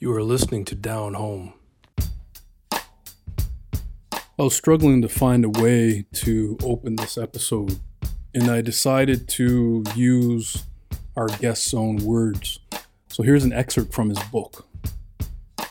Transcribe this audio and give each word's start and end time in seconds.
You 0.00 0.14
are 0.14 0.22
listening 0.22 0.64
to 0.66 0.76
Down 0.76 1.14
Home. 1.14 1.54
I 2.70 2.78
was 4.38 4.54
struggling 4.54 5.02
to 5.02 5.08
find 5.08 5.44
a 5.44 5.48
way 5.48 6.06
to 6.12 6.56
open 6.62 6.94
this 6.94 7.18
episode, 7.18 7.80
and 8.32 8.48
I 8.48 8.60
decided 8.60 9.28
to 9.30 9.82
use 9.96 10.62
our 11.16 11.26
guest's 11.26 11.74
own 11.74 11.96
words. 11.96 12.60
So 13.08 13.24
here's 13.24 13.42
an 13.42 13.52
excerpt 13.52 13.92
from 13.92 14.10
his 14.10 14.20
book. 14.30 14.68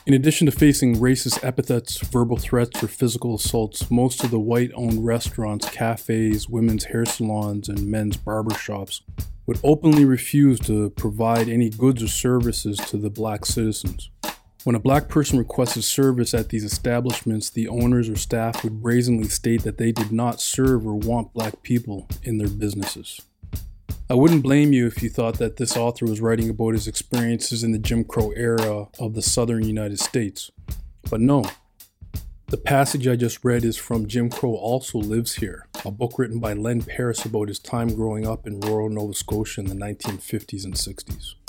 In 0.04 0.12
addition 0.12 0.44
to 0.44 0.52
facing 0.52 0.96
racist 0.96 1.42
epithets, 1.42 1.96
verbal 1.96 2.36
threats, 2.36 2.82
or 2.82 2.88
physical 2.88 3.34
assaults, 3.34 3.90
most 3.90 4.22
of 4.24 4.30
the 4.30 4.38
white 4.38 4.72
owned 4.74 5.06
restaurants, 5.06 5.70
cafes, 5.70 6.50
women's 6.50 6.84
hair 6.84 7.06
salons, 7.06 7.70
and 7.70 7.90
men's 7.90 8.18
barbershops 8.18 9.00
would 9.46 9.58
openly 9.64 10.04
refuse 10.04 10.60
to 10.60 10.90
provide 10.90 11.48
any 11.48 11.70
goods 11.70 12.02
or 12.02 12.08
services 12.08 12.76
to 12.76 12.98
the 12.98 13.08
black 13.08 13.46
citizens. 13.46 14.10
When 14.68 14.74
a 14.74 14.80
black 14.80 15.08
person 15.08 15.38
requested 15.38 15.82
service 15.82 16.34
at 16.34 16.50
these 16.50 16.62
establishments, 16.62 17.48
the 17.48 17.68
owners 17.68 18.10
or 18.10 18.16
staff 18.16 18.62
would 18.62 18.82
brazenly 18.82 19.26
state 19.28 19.62
that 19.62 19.78
they 19.78 19.92
did 19.92 20.12
not 20.12 20.42
serve 20.42 20.86
or 20.86 20.94
want 20.94 21.32
black 21.32 21.62
people 21.62 22.06
in 22.22 22.36
their 22.36 22.50
businesses. 22.50 23.18
I 24.10 24.14
wouldn't 24.14 24.42
blame 24.42 24.74
you 24.74 24.86
if 24.86 25.02
you 25.02 25.08
thought 25.08 25.38
that 25.38 25.56
this 25.56 25.74
author 25.74 26.04
was 26.04 26.20
writing 26.20 26.50
about 26.50 26.74
his 26.74 26.86
experiences 26.86 27.64
in 27.64 27.72
the 27.72 27.78
Jim 27.78 28.04
Crow 28.04 28.32
era 28.32 28.88
of 28.98 29.14
the 29.14 29.22
southern 29.22 29.64
United 29.64 30.00
States. 30.00 30.50
But 31.08 31.22
no. 31.22 31.46
The 32.48 32.58
passage 32.58 33.08
I 33.08 33.16
just 33.16 33.42
read 33.46 33.64
is 33.64 33.78
from 33.78 34.06
Jim 34.06 34.28
Crow 34.28 34.52
Also 34.52 34.98
Lives 34.98 35.36
Here, 35.36 35.66
a 35.82 35.90
book 35.90 36.18
written 36.18 36.40
by 36.40 36.52
Len 36.52 36.82
Paris 36.82 37.24
about 37.24 37.48
his 37.48 37.58
time 37.58 37.94
growing 37.94 38.26
up 38.26 38.46
in 38.46 38.60
rural 38.60 38.90
Nova 38.90 39.14
Scotia 39.14 39.62
in 39.62 39.68
the 39.68 39.74
1950s 39.74 40.66
and 40.66 40.74
60s. 40.74 41.47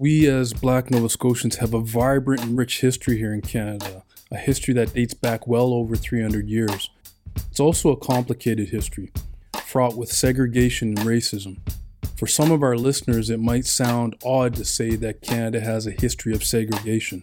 We, 0.00 0.26
as 0.28 0.54
black 0.54 0.90
Nova 0.90 1.10
Scotians, 1.10 1.56
have 1.56 1.74
a 1.74 1.80
vibrant 1.82 2.42
and 2.42 2.56
rich 2.56 2.80
history 2.80 3.18
here 3.18 3.34
in 3.34 3.42
Canada, 3.42 4.02
a 4.30 4.38
history 4.38 4.72
that 4.72 4.94
dates 4.94 5.12
back 5.12 5.46
well 5.46 5.74
over 5.74 5.94
300 5.94 6.48
years. 6.48 6.88
It's 7.50 7.60
also 7.60 7.90
a 7.90 7.98
complicated 7.98 8.70
history, 8.70 9.12
fraught 9.62 9.98
with 9.98 10.10
segregation 10.10 10.96
and 10.96 11.00
racism. 11.00 11.58
For 12.16 12.26
some 12.26 12.50
of 12.50 12.62
our 12.62 12.78
listeners, 12.78 13.28
it 13.28 13.40
might 13.40 13.66
sound 13.66 14.16
odd 14.24 14.54
to 14.54 14.64
say 14.64 14.96
that 14.96 15.20
Canada 15.20 15.60
has 15.60 15.86
a 15.86 15.90
history 15.90 16.32
of 16.32 16.44
segregation. 16.44 17.22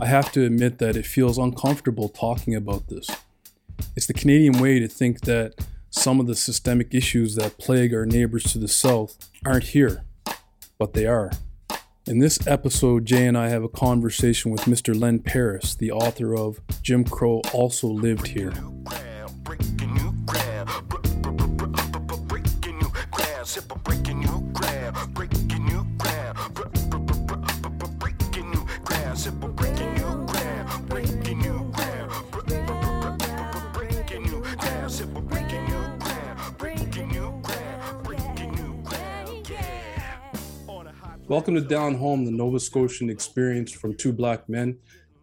I 0.00 0.06
have 0.06 0.32
to 0.32 0.46
admit 0.46 0.78
that 0.78 0.96
it 0.96 1.04
feels 1.04 1.36
uncomfortable 1.36 2.08
talking 2.08 2.54
about 2.54 2.88
this. 2.88 3.10
It's 3.96 4.06
the 4.06 4.14
Canadian 4.14 4.62
way 4.62 4.78
to 4.78 4.88
think 4.88 5.20
that 5.26 5.62
some 5.90 6.20
of 6.20 6.26
the 6.26 6.36
systemic 6.36 6.94
issues 6.94 7.34
that 7.34 7.58
plague 7.58 7.92
our 7.92 8.06
neighbors 8.06 8.44
to 8.44 8.58
the 8.58 8.66
south 8.66 9.28
aren't 9.44 9.64
here, 9.64 10.04
but 10.78 10.94
they 10.94 11.04
are. 11.04 11.32
In 12.08 12.20
this 12.20 12.38
episode, 12.46 13.04
Jay 13.04 13.26
and 13.26 13.36
I 13.36 13.50
have 13.50 13.62
a 13.62 13.68
conversation 13.68 14.50
with 14.50 14.62
Mr. 14.62 14.98
Len 14.98 15.18
Paris, 15.18 15.74
the 15.74 15.90
author 15.92 16.34
of 16.34 16.58
Jim 16.80 17.04
Crow 17.04 17.42
Also 17.52 17.86
Lived 17.86 18.28
Here. 18.28 18.54
Welcome 41.28 41.56
to 41.56 41.60
Down 41.60 41.94
Home, 41.96 42.24
the 42.24 42.30
Nova 42.30 42.58
Scotian 42.58 43.10
experience 43.10 43.70
from 43.70 43.94
two 43.94 44.14
black 44.14 44.48
men. 44.48 44.78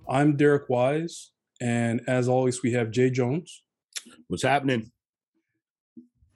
I'm 0.08 0.36
Derek 0.38 0.70
Wise, 0.70 1.31
and 1.59 2.00
as 2.06 2.30
always, 2.30 2.62
we 2.62 2.73
have 2.73 2.92
Jay 2.92 3.09
Jones. 3.09 3.64
What's 4.28 4.44
happening? 4.44 4.92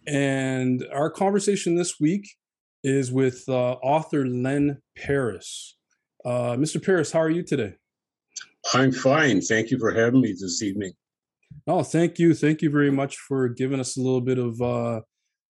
And 0.08 0.84
our 0.92 1.12
conversation 1.12 1.76
this 1.76 2.00
week 2.00 2.28
is 2.84 3.12
with 3.12 3.44
uh, 3.48 3.74
author 3.74 4.26
Len 4.26 4.82
Paris. 4.98 5.78
Uh, 6.26 6.56
Mr. 6.58 6.84
Paris, 6.84 7.12
how 7.12 7.20
are 7.20 7.30
you 7.30 7.44
today? 7.44 7.76
I'm 8.74 8.92
fine. 8.92 9.40
Thank 9.40 9.70
you 9.70 9.78
for 9.78 9.92
having 9.92 10.22
me 10.22 10.32
this 10.32 10.64
evening. 10.64 10.94
Oh, 11.68 11.84
thank 11.84 12.18
you. 12.18 12.34
Thank 12.34 12.64
you 12.64 12.72
very 12.72 12.90
much 12.90 13.18
for 13.18 13.48
giving 13.48 13.80
us 13.80 13.98
a 13.98 14.02
little 14.02 14.22
bit 14.22 14.40
of 14.40 14.60
uh, 14.64 15.02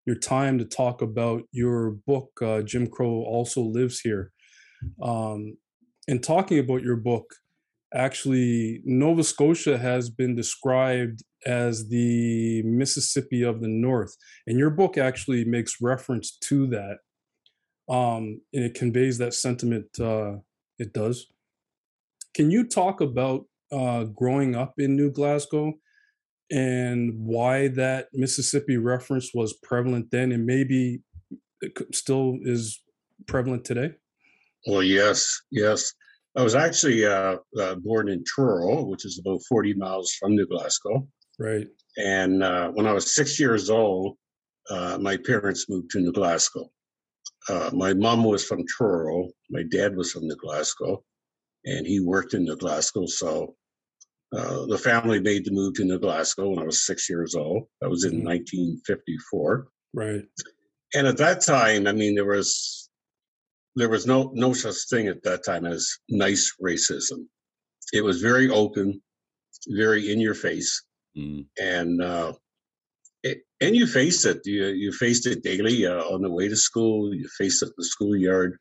your 0.06 0.16
time 0.16 0.58
to 0.58 0.64
talk 0.64 1.02
about 1.02 1.42
your 1.52 1.92
book, 2.06 2.30
uh, 2.42 2.62
Jim 2.62 2.86
Crow 2.86 3.22
Also 3.22 3.60
Lives 3.62 4.00
Here. 4.00 4.32
Um, 5.02 5.56
and 6.08 6.22
talking 6.22 6.58
about 6.58 6.82
your 6.82 6.96
book, 6.96 7.26
actually, 7.94 8.82
Nova 8.84 9.22
Scotia 9.22 9.78
has 9.78 10.10
been 10.10 10.34
described 10.34 11.22
as 11.46 11.88
the 11.88 12.62
Mississippi 12.62 13.42
of 13.42 13.60
the 13.60 13.68
North. 13.68 14.14
And 14.46 14.58
your 14.58 14.70
book 14.70 14.98
actually 14.98 15.44
makes 15.44 15.80
reference 15.80 16.36
to 16.44 16.66
that. 16.68 16.98
Um, 17.92 18.40
and 18.52 18.64
it 18.64 18.74
conveys 18.74 19.18
that 19.18 19.34
sentiment, 19.34 19.86
uh, 20.00 20.36
it 20.78 20.92
does. 20.92 21.26
Can 22.34 22.50
you 22.50 22.66
talk 22.66 23.00
about 23.00 23.46
uh, 23.72 24.04
growing 24.04 24.54
up 24.54 24.74
in 24.78 24.96
New 24.96 25.10
Glasgow 25.10 25.74
and 26.50 27.12
why 27.16 27.68
that 27.68 28.08
Mississippi 28.12 28.76
reference 28.76 29.30
was 29.34 29.54
prevalent 29.62 30.10
then 30.10 30.32
and 30.32 30.44
maybe 30.44 31.00
it 31.60 31.94
still 31.94 32.38
is 32.42 32.82
prevalent 33.26 33.64
today? 33.64 33.92
Well, 34.66 34.82
yes, 34.82 35.40
yes. 35.50 35.92
I 36.36 36.42
was 36.42 36.54
actually 36.54 37.06
uh, 37.06 37.36
uh, 37.60 37.74
born 37.76 38.08
in 38.08 38.24
Truro, 38.24 38.84
which 38.84 39.04
is 39.04 39.18
about 39.18 39.40
40 39.48 39.74
miles 39.74 40.12
from 40.12 40.36
New 40.36 40.46
Glasgow. 40.46 41.06
Right. 41.38 41.66
And 41.96 42.42
uh, 42.42 42.70
when 42.70 42.86
I 42.86 42.92
was 42.92 43.14
six 43.14 43.40
years 43.40 43.70
old, 43.70 44.16
uh, 44.70 44.98
my 45.00 45.16
parents 45.16 45.68
moved 45.68 45.90
to 45.90 46.00
New 46.00 46.12
Glasgow. 46.12 46.70
Uh, 47.48 47.70
my 47.72 47.94
mom 47.94 48.22
was 48.24 48.44
from 48.44 48.64
Truro. 48.66 49.30
My 49.48 49.64
dad 49.70 49.96
was 49.96 50.12
from 50.12 50.26
New 50.26 50.36
Glasgow, 50.36 51.02
and 51.64 51.86
he 51.86 51.98
worked 51.98 52.34
in 52.34 52.44
New 52.44 52.56
Glasgow. 52.56 53.06
So 53.06 53.56
uh, 54.36 54.66
the 54.66 54.78
family 54.78 55.20
made 55.20 55.44
the 55.44 55.50
move 55.50 55.74
to 55.74 55.84
New 55.84 55.98
Glasgow 55.98 56.50
when 56.50 56.60
I 56.60 56.64
was 56.64 56.86
six 56.86 57.08
years 57.08 57.34
old. 57.34 57.64
That 57.80 57.90
was 57.90 58.04
in 58.04 58.12
mm-hmm. 58.12 58.28
1954. 58.28 59.66
Right. 59.92 60.22
And 60.94 61.06
at 61.06 61.16
that 61.16 61.40
time, 61.40 61.86
I 61.86 61.92
mean, 61.92 62.14
there 62.14 62.26
was 62.26 62.88
there 63.76 63.88
was 63.88 64.06
no 64.06 64.30
no 64.34 64.52
such 64.52 64.88
thing 64.88 65.08
at 65.08 65.22
that 65.22 65.44
time 65.44 65.66
as 65.66 65.88
nice 66.08 66.52
racism. 66.62 67.26
It 67.92 68.02
was 68.02 68.20
very 68.20 68.48
open, 68.50 69.00
very 69.68 70.12
in 70.12 70.20
your 70.20 70.34
face, 70.34 70.84
mm. 71.16 71.44
and 71.60 72.02
uh, 72.02 72.32
it, 73.22 73.38
and 73.60 73.76
you 73.76 73.86
faced 73.86 74.26
it. 74.26 74.40
You 74.44 74.66
you 74.66 74.92
faced 74.92 75.26
it 75.26 75.42
daily 75.42 75.86
uh, 75.86 76.02
on 76.04 76.22
the 76.22 76.30
way 76.30 76.48
to 76.48 76.56
school. 76.56 77.14
You 77.14 77.28
faced 77.38 77.62
it 77.62 77.66
in 77.66 77.72
the 77.76 77.84
schoolyard, 77.84 78.58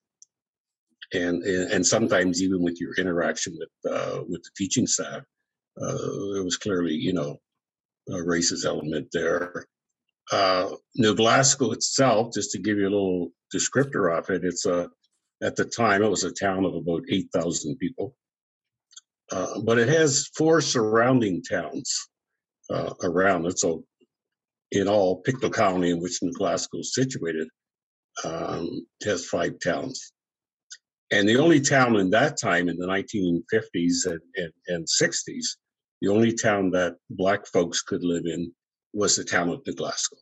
and 1.13 1.43
and 1.43 1.85
sometimes 1.85 2.41
even 2.41 2.61
with 2.61 2.79
your 2.79 2.93
interaction 2.95 3.57
with 3.57 3.93
uh, 3.93 4.21
with 4.27 4.43
the 4.43 4.51
teaching 4.55 4.85
staff 4.87 5.23
there 5.79 6.43
was 6.43 6.57
clearly, 6.57 6.93
you 6.93 7.13
know, 7.13 7.39
a 8.09 8.13
racist 8.13 8.65
element 8.65 9.07
there. 9.13 9.65
Uh, 10.31 10.69
New 10.95 11.15
Glasgow 11.15 11.71
itself, 11.71 12.33
just 12.33 12.51
to 12.51 12.59
give 12.59 12.77
you 12.77 12.87
a 12.87 12.89
little 12.89 13.31
descriptor 13.53 14.15
of 14.15 14.29
it, 14.29 14.43
it's 14.43 14.65
a 14.65 14.89
at 15.41 15.55
the 15.55 15.65
time 15.65 16.03
it 16.03 16.09
was 16.09 16.25
a 16.25 16.31
town 16.31 16.65
of 16.65 16.75
about 16.75 17.03
eight 17.09 17.29
thousand 17.33 17.77
people, 17.77 18.15
uh, 19.31 19.59
but 19.61 19.79
it 19.79 19.87
has 19.87 20.29
four 20.35 20.61
surrounding 20.61 21.41
towns 21.41 22.09
uh, 22.69 22.93
around 23.03 23.45
it. 23.45 23.57
So, 23.57 23.85
in 24.71 24.87
all, 24.87 25.21
Pictou 25.21 25.49
County, 25.49 25.91
in 25.91 25.99
which 25.99 26.21
New 26.21 26.33
Glasgow 26.33 26.79
is 26.79 26.93
situated, 26.93 27.47
um, 28.23 28.85
has 29.03 29.25
five 29.25 29.53
towns. 29.63 30.11
And 31.11 31.27
the 31.27 31.37
only 31.37 31.59
town 31.59 31.95
in 31.95 32.11
that 32.11 32.37
time 32.37 32.69
in 32.69 32.77
the 32.77 32.85
1950s 32.85 34.05
and, 34.05 34.19
and, 34.35 34.53
and 34.67 34.85
60s 34.85 35.45
the 36.01 36.09
only 36.09 36.33
town 36.33 36.71
that 36.71 36.95
black 37.09 37.45
folks 37.47 37.81
could 37.81 38.03
live 38.03 38.25
in 38.25 38.51
was 38.93 39.15
the 39.15 39.23
town 39.23 39.49
of 39.49 39.61
New 39.65 39.73
Glasgow. 39.73 40.17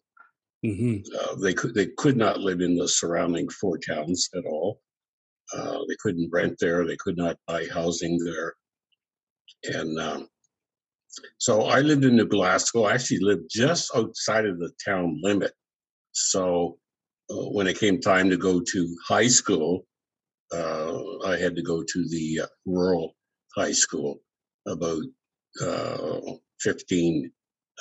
Mm-hmm. 0.66 0.98
Uh, 1.16 1.36
they 1.36 1.54
could 1.54 1.74
they 1.76 1.88
could 1.98 2.18
not 2.18 2.40
live 2.40 2.62
in 2.62 2.76
the 2.76 2.88
surrounding 2.88 3.48
four 3.50 3.78
towns 3.78 4.28
at 4.36 4.46
all. 4.46 4.80
Uh, 5.56 5.80
they 5.88 5.96
couldn't 6.00 6.30
rent 6.32 6.58
there. 6.60 6.86
They 6.86 6.98
could 6.98 7.18
not 7.18 7.38
buy 7.48 7.68
housing 7.72 8.18
there. 8.18 8.54
And 9.64 10.00
um, 10.00 10.28
so 11.38 11.64
I 11.64 11.82
lived 11.82 12.04
in 12.04 12.16
New 12.16 12.28
Glasgow. 12.28 12.86
I 12.86 12.96
actually 12.96 13.20
lived 13.20 13.50
just 13.50 13.92
outside 13.96 14.46
of 14.46 14.60
the 14.60 14.72
town 14.84 15.20
limit. 15.22 15.54
So 16.12 16.80
uh, 17.30 17.50
when 17.52 17.68
it 17.68 17.80
came 17.80 18.02
time 18.02 18.30
to 18.30 18.38
go 18.38 18.60
to 18.60 18.98
high 19.08 19.28
school, 19.28 19.86
uh, 20.54 21.00
I 21.26 21.38
had 21.38 21.56
to 21.56 21.62
go 21.62 21.84
to 21.84 22.10
the 22.10 22.42
uh, 22.44 22.48
rural 22.66 23.16
high 23.56 23.74
school 23.74 24.20
about 24.68 25.04
uh, 25.62 26.20
15 26.62 27.32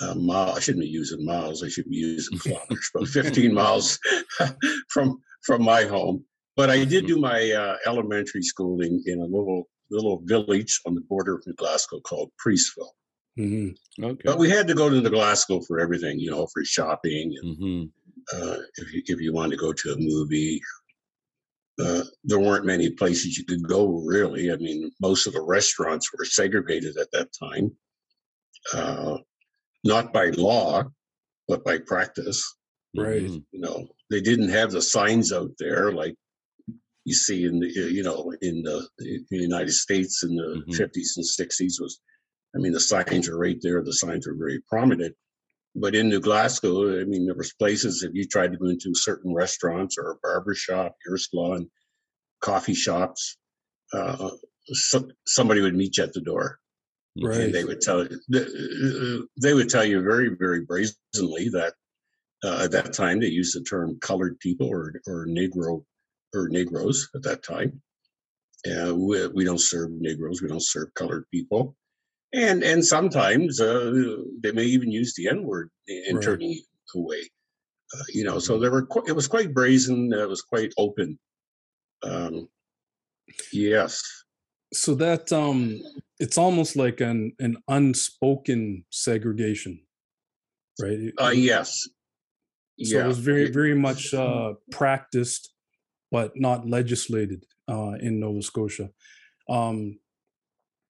uh, 0.00 0.14
miles. 0.14 0.56
I 0.56 0.60
shouldn't 0.60 0.84
be 0.84 0.90
using 0.90 1.24
miles. 1.24 1.62
I 1.62 1.68
should 1.68 1.88
be 1.88 1.96
using 1.96 2.38
kilometers, 2.42 2.90
but 2.94 3.08
15 3.08 3.52
miles 3.52 3.98
from 4.90 5.18
from 5.44 5.62
my 5.62 5.84
home. 5.84 6.24
But 6.56 6.70
I 6.70 6.84
did 6.84 7.04
mm-hmm. 7.04 7.14
do 7.14 7.20
my 7.20 7.50
uh, 7.50 7.76
elementary 7.86 8.42
schooling 8.42 9.02
in 9.06 9.20
a 9.20 9.24
little 9.24 9.68
little 9.90 10.22
village 10.24 10.80
on 10.86 10.94
the 10.94 11.02
border 11.02 11.36
of 11.36 11.46
New 11.46 11.54
Glasgow 11.54 12.00
called 12.00 12.30
Priestville. 12.44 12.90
Mm-hmm. 13.38 14.04
Okay. 14.04 14.22
But 14.24 14.38
we 14.38 14.50
had 14.50 14.66
to 14.68 14.74
go 14.74 14.88
to 14.88 15.00
New 15.00 15.10
Glasgow 15.10 15.60
for 15.60 15.78
everything, 15.78 16.18
you 16.18 16.30
know, 16.30 16.46
for 16.52 16.64
shopping 16.64 17.34
and 17.42 17.56
hmm 17.56 17.84
uh, 18.32 18.56
if 18.76 18.92
you 18.92 19.02
if 19.06 19.20
you 19.20 19.32
wanted 19.32 19.52
to 19.52 19.56
go 19.56 19.72
to 19.72 19.92
a 19.92 19.96
movie. 19.98 20.60
Uh, 21.78 22.02
there 22.24 22.38
weren't 22.38 22.64
many 22.64 22.90
places 22.90 23.36
you 23.36 23.44
could 23.44 23.62
go 23.68 23.86
really. 24.06 24.50
I 24.50 24.56
mean, 24.56 24.90
most 25.00 25.26
of 25.26 25.34
the 25.34 25.42
restaurants 25.42 26.10
were 26.12 26.24
segregated 26.24 26.96
at 26.96 27.10
that 27.12 27.28
time, 27.38 27.76
uh, 28.72 29.18
not 29.84 30.12
by 30.12 30.30
law, 30.30 30.84
but 31.48 31.64
by 31.64 31.78
practice. 31.78 32.42
Right. 32.96 33.24
Mhm. 33.24 33.44
You 33.52 33.60
know, 33.60 33.88
they 34.10 34.22
didn't 34.22 34.48
have 34.48 34.70
the 34.70 34.80
signs 34.80 35.32
out 35.32 35.50
there 35.58 35.92
like 35.92 36.14
you 37.04 37.14
see 37.14 37.44
in 37.44 37.60
the 37.60 37.68
you 37.68 38.02
know 38.02 38.32
in 38.40 38.62
the, 38.62 38.88
in 39.00 39.26
the 39.30 39.36
United 39.38 39.72
States 39.72 40.22
in 40.24 40.34
the 40.34 40.64
Mhm. 40.66 40.74
50s 40.76 41.16
and 41.16 41.26
60s 41.26 41.80
was. 41.80 42.00
I 42.54 42.58
mean, 42.58 42.72
the 42.72 42.80
signs 42.80 43.28
are 43.28 43.36
right 43.36 43.58
there. 43.60 43.82
The 43.82 43.92
signs 43.92 44.26
are 44.26 44.34
very 44.34 44.60
prominent. 44.62 45.14
But 45.78 45.94
in 45.94 46.08
New 46.08 46.20
Glasgow, 46.20 47.00
I 47.00 47.04
mean, 47.04 47.26
there 47.26 47.34
was 47.34 47.52
places 47.52 48.02
if 48.02 48.14
you 48.14 48.24
tried 48.24 48.52
to 48.52 48.58
go 48.58 48.66
into 48.66 48.94
certain 48.94 49.34
restaurants 49.34 49.96
or 49.98 50.12
a 50.12 50.16
barber 50.22 50.54
shop, 50.54 50.96
hair 51.06 51.18
salon, 51.18 51.70
coffee 52.40 52.74
shops, 52.74 53.36
uh, 53.92 54.30
so, 54.72 55.06
somebody 55.26 55.60
would 55.60 55.74
meet 55.76 55.98
you 55.98 56.04
at 56.04 56.12
the 56.12 56.20
door, 56.20 56.58
Right. 57.22 57.40
and 57.40 57.54
they 57.54 57.64
would 57.64 57.80
tell 57.80 58.04
you—they 58.04 59.54
would 59.54 59.68
tell 59.68 59.84
you 59.84 60.02
very 60.02 60.30
very 60.36 60.62
brazenly 60.62 61.48
that 61.50 61.74
uh, 62.42 62.64
at 62.64 62.72
that 62.72 62.92
time 62.92 63.20
they 63.20 63.28
used 63.28 63.54
the 63.54 63.62
term 63.62 63.98
colored 64.00 64.38
people 64.40 64.66
or 64.66 64.92
or 65.06 65.26
negro 65.26 65.84
or 66.34 66.48
negroes 66.48 67.08
at 67.14 67.22
that 67.22 67.42
time. 67.42 67.80
Uh, 68.68 68.94
we, 68.94 69.26
we 69.28 69.44
don't 69.44 69.60
serve 69.60 69.90
negroes. 69.92 70.42
We 70.42 70.48
don't 70.48 70.62
serve 70.62 70.92
colored 70.94 71.24
people 71.30 71.76
and 72.36 72.62
and 72.62 72.84
sometimes 72.84 73.60
uh, 73.60 74.16
they 74.42 74.52
may 74.52 74.64
even 74.64 74.90
use 74.90 75.14
the 75.16 75.28
N 75.28 75.42
word 75.44 75.70
in 75.88 76.16
Right. 76.16 76.24
turning 76.24 76.50
you 76.50 76.62
away. 76.94 77.22
Uh, 77.94 78.04
you 78.16 78.24
know, 78.24 78.38
so 78.38 78.58
there 78.58 78.70
were 78.70 78.86
qu- 78.86 79.06
it 79.06 79.12
was 79.20 79.26
quite 79.28 79.54
brazen. 79.54 80.12
It 80.12 80.28
was 80.28 80.42
quite 80.42 80.72
open. 80.76 81.18
Um, 82.02 82.48
yes, 83.52 84.02
So 84.74 84.94
that 84.96 85.32
um, 85.32 85.80
it's 86.18 86.38
almost 86.38 86.76
like 86.76 87.00
an 87.00 87.32
an 87.38 87.56
unspoken 87.68 88.84
segregation, 88.90 89.80
right? 90.82 91.00
It- 91.08 91.14
uh, 91.20 91.34
yes, 91.52 91.68
So 92.82 92.96
yeah. 92.96 93.04
it 93.04 93.08
was 93.08 93.18
very, 93.18 93.50
very 93.50 93.74
much 93.74 94.12
uh, 94.14 94.54
practiced, 94.70 95.42
but 96.10 96.32
not 96.36 96.68
legislated 96.68 97.40
uh, 97.68 97.94
in 98.06 98.20
Nova 98.20 98.42
Scotia. 98.42 98.90
Um, 99.48 99.98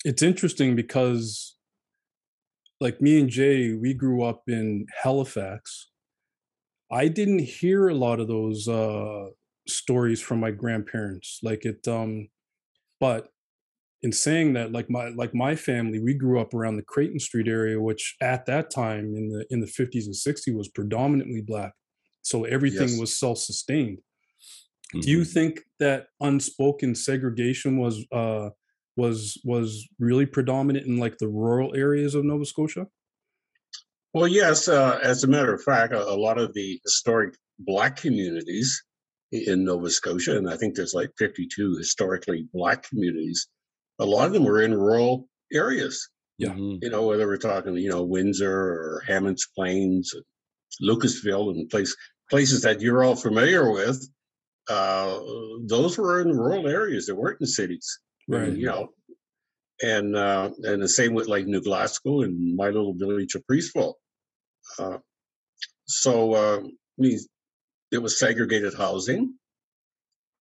it's 0.07 0.23
interesting 0.23 0.77
because, 0.77 1.57
like 2.81 3.01
me 3.01 3.19
and 3.21 3.29
Jay, 3.29 3.73
we 3.75 3.93
grew 3.93 4.23
up 4.23 4.45
in 4.47 4.87
Halifax. 5.03 5.91
I 6.93 7.09
didn't 7.09 7.41
hear 7.41 7.89
a 7.89 7.95
lot 7.95 8.21
of 8.21 8.29
those 8.29 8.69
uh, 8.69 9.31
stories 9.67 10.23
from 10.23 10.39
my 10.39 10.53
grandparents. 10.53 11.41
Like 11.43 11.65
it, 11.65 11.89
um, 11.89 12.29
but 13.01 13.31
in 14.03 14.13
saying 14.13 14.53
that, 14.53 14.71
like 14.71 14.89
my 14.89 15.09
like 15.09 15.35
my 15.35 15.57
family, 15.57 15.99
we 15.99 16.15
grew 16.15 16.41
up 16.41 16.55
around 16.55 16.77
the 16.77 16.85
Creighton 16.85 17.19
Street 17.19 17.49
area, 17.49 17.81
which 17.81 18.15
at 18.23 18.47
that 18.47 18.71
time 18.71 19.17
in 19.17 19.29
the 19.29 19.45
in 19.51 19.61
the 19.61 19.67
fifties 19.67 20.07
and 20.07 20.15
sixties 20.15 20.55
was 20.55 20.69
predominantly 20.69 21.43
black. 21.43 21.73
So 22.23 22.45
everything 22.45 22.91
Yes. 22.91 23.01
was 23.01 23.19
self-sustained. 23.19 23.99
Do 25.01 25.11
you 25.11 25.21
Mhm. 25.23 25.33
think 25.33 25.61
that 25.81 26.09
unspoken 26.21 26.95
segregation 26.95 27.79
was 27.79 28.07
uh 28.13 28.51
was 28.97 29.39
was 29.45 29.87
really 29.99 30.27
predominant 30.27 30.87
in 30.87 30.97
like 30.97 31.19
the 31.19 31.29
rural 31.29 31.75
areas 31.75 32.15
of 32.15 32.25
Nova 32.25 32.45
Scotia? 32.45 32.87
Well, 34.15 34.27
yes. 34.29 34.69
Uh, 34.69 34.99
as 35.03 35.25
a 35.25 35.29
matter 35.29 35.53
of 35.53 35.63
fact, 35.63 35.93
a, 35.93 36.03
a 36.03 36.17
lot 36.17 36.39
of 36.39 36.55
the 36.55 36.81
historic 36.85 37.35
black 37.59 37.97
communities 37.97 38.83
in 39.33 39.65
Nova 39.65 39.91
Scotia, 39.91 40.37
and 40.37 40.49
I 40.49 40.57
think 40.57 40.75
there's 40.75 40.95
like 40.95 41.11
52 41.19 41.77
historically 41.77 42.49
black 42.55 42.89
communities. 42.89 43.49
A 43.99 44.07
lot 44.07 44.27
of 44.27 44.33
them 44.33 44.45
were 44.45 44.63
in 44.63 44.75
rural 44.75 45.29
areas. 45.53 46.09
Yeah. 46.39 46.51
Mhm. 46.51 46.79
you 46.83 46.91
know, 46.91 47.07
whether 47.07 47.27
we're 47.27 47.39
talking, 47.39 47.75
you 47.77 47.89
know, 47.89 48.05
Windsor 48.05 48.51
or 48.53 49.03
Hammonds 49.07 49.49
Plains, 49.57 50.15
Lucasville, 50.83 51.51
and 51.51 51.69
place 51.71 51.97
places 52.29 52.61
that 52.63 52.81
you're 52.83 53.05
all 53.05 53.17
familiar 53.17 53.73
with, 53.73 54.07
uh, 54.69 55.19
those 55.67 55.97
were 55.97 56.21
in 56.21 56.37
rural 56.37 56.69
areas. 56.69 57.07
They 57.07 57.15
weren't 57.15 57.41
in 57.41 57.47
cities, 57.47 58.01
Right. 58.29 58.53
you 58.53 58.67
know. 58.67 58.89
And 59.83 60.17
uh, 60.17 60.51
and 60.63 60.83
the 60.83 60.89
same 60.89 61.13
with 61.13 61.29
like 61.29 61.47
New 61.47 61.61
Glasgow 61.61 62.23
and 62.23 62.57
my 62.57 62.67
little 62.67 62.95
village 62.95 63.35
of 63.35 63.45
Priestville. 63.47 63.95
Uh, 64.79 64.99
so 65.87 66.33
uh, 66.35 66.61
I 66.61 66.71
mean, 66.99 67.19
it 67.93 67.99
was 67.99 68.19
segregated 68.19 68.75
housing. 68.75 69.35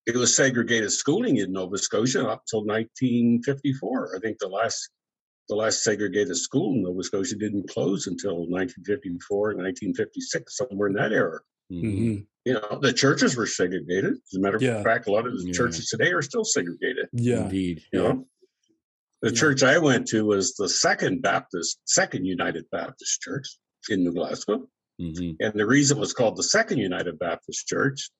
It 0.05 0.15
was 0.15 0.35
segregated 0.35 0.91
schooling 0.91 1.37
in 1.37 1.51
Nova 1.51 1.77
Scotia 1.77 2.27
up 2.27 2.43
till 2.49 2.63
1954. 2.65 4.15
I 4.15 4.19
think 4.19 4.37
the 4.39 4.47
last 4.47 4.89
the 5.49 5.55
last 5.55 5.83
segregated 5.83 6.37
school 6.37 6.73
in 6.73 6.83
Nova 6.83 7.03
Scotia 7.03 7.35
didn't 7.35 7.69
close 7.69 8.07
until 8.07 8.47
1954, 8.47 9.55
1956, 9.55 10.57
somewhere 10.57 10.87
in 10.87 10.95
that 10.95 11.11
era. 11.11 11.39
Mhm. 11.71 11.81
hmm 11.81 12.15
You 12.47 12.53
know, 12.53 12.79
the 12.79 12.93
churches 12.93 13.35
were 13.35 13.47
segregated. 13.47 14.13
As 14.13 14.33
a 14.35 14.39
matter 14.39 14.57
of 14.57 14.61
Yeah. 14.61 14.83
fact, 14.83 15.07
a 15.07 15.11
lot 15.11 15.25
of 15.25 15.33
the 15.35 15.47
Yeah. 15.47 15.53
churches 15.53 15.87
today 15.89 16.11
are 16.11 16.21
still 16.21 16.43
segregated. 16.45 17.07
Yeah. 17.11 17.45
Indeed. 17.45 17.83
You 17.91 18.01
Yeah. 18.01 18.07
know, 18.09 18.29
the 19.23 19.29
Yeah. 19.31 19.39
church 19.39 19.63
I 19.63 19.79
went 19.79 20.07
to 20.09 20.25
was 20.25 20.53
the 20.53 20.69
Second 20.69 21.23
Baptist, 21.23 21.79
Second 21.85 22.25
United 22.25 22.69
Baptist 22.71 23.19
Church 23.21 23.57
in 23.89 24.03
New 24.03 24.13
Glasgow. 24.13 24.69
Mhm. 25.01 25.37
And 25.39 25.59
the 25.59 25.65
reason 25.65 25.97
it 25.97 26.01
was 26.01 26.13
called 26.13 26.35
the 26.37 26.43
Second 26.43 26.77
United 26.77 27.17
Baptist 27.17 27.65
Church 27.67 28.11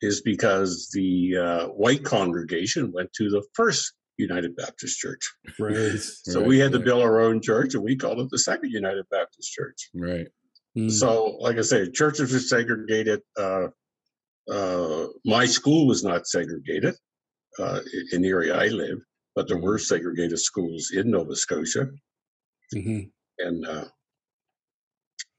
is 0.00 0.20
because 0.22 0.88
the 0.94 1.36
uh, 1.36 1.66
white 1.70 2.04
congregation 2.04 2.92
went 2.92 3.12
to 3.14 3.28
the 3.30 3.42
First 3.54 3.94
United 4.16 4.54
Baptist 4.54 4.96
Church. 4.98 5.20
Right. 5.58 5.98
So 5.98 6.38
Right, 6.40 6.48
we 6.48 6.58
had 6.60 6.70
to 6.72 6.78
right. 6.78 6.84
build 6.84 7.02
our 7.02 7.20
own 7.20 7.42
church, 7.42 7.74
and 7.74 7.82
we 7.82 7.96
called 7.96 8.20
it 8.20 8.30
the 8.30 8.38
Second 8.38 8.70
United 8.70 9.06
Baptist 9.10 9.52
Church. 9.52 9.90
Right. 9.92 10.28
Mm. 10.76 10.90
So, 10.90 11.36
like 11.40 11.56
I 11.58 11.62
said, 11.62 11.94
churches 11.94 12.32
were 12.32 12.38
segregated. 12.38 13.20
Uh, 13.38 13.68
uh, 14.50 15.06
my 15.24 15.46
school 15.46 15.86
was 15.86 16.04
not 16.04 16.26
segregated 16.26 16.94
uh, 17.58 17.80
in 18.12 18.22
the 18.22 18.28
area 18.28 18.54
I 18.56 18.68
live, 18.68 18.98
but 19.34 19.48
there 19.48 19.56
were 19.58 19.78
segregated 19.78 20.38
schools 20.38 20.90
in 20.94 21.10
Nova 21.10 21.34
Scotia, 21.34 21.88
Mhm. 22.74 23.10
and 23.38 23.66
uh, 23.66 23.86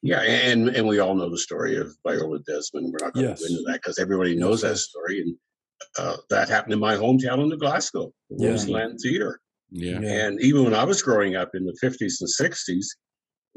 yeah, 0.02 0.22
and 0.22 0.70
and 0.70 0.88
we 0.88 1.00
all 1.00 1.14
know 1.16 1.30
the 1.30 1.38
story 1.38 1.78
of 1.78 1.96
Viola 2.06 2.40
Desmond. 2.40 2.92
We're 2.92 3.06
not 3.06 3.14
going 3.14 3.26
to 3.26 3.30
Yes. 3.32 3.40
go 3.42 3.46
into 3.48 3.64
that 3.68 3.82
because 3.82 4.00
everybody 4.00 4.36
knows 4.36 4.62
that 4.62 4.78
story, 4.78 5.22
and 5.22 5.36
uh, 6.00 6.18
that 6.32 6.50
happened 6.50 6.74
in 6.74 6.80
my 6.80 6.96
hometown 6.96 7.52
in 7.52 7.58
Glasgow, 7.60 8.12
the 8.32 8.44
Yeah. 8.44 8.50
Roseland 8.52 9.00
Theater. 9.02 9.40
Yeah. 9.70 10.00
Yeah. 10.02 10.26
And 10.28 10.42
even 10.42 10.64
when 10.64 10.74
I 10.74 10.84
was 10.84 11.02
growing 11.04 11.36
up 11.36 11.54
in 11.54 11.66
the 11.66 11.78
50s 11.84 12.20
and 12.22 12.30
60s, 12.30 12.88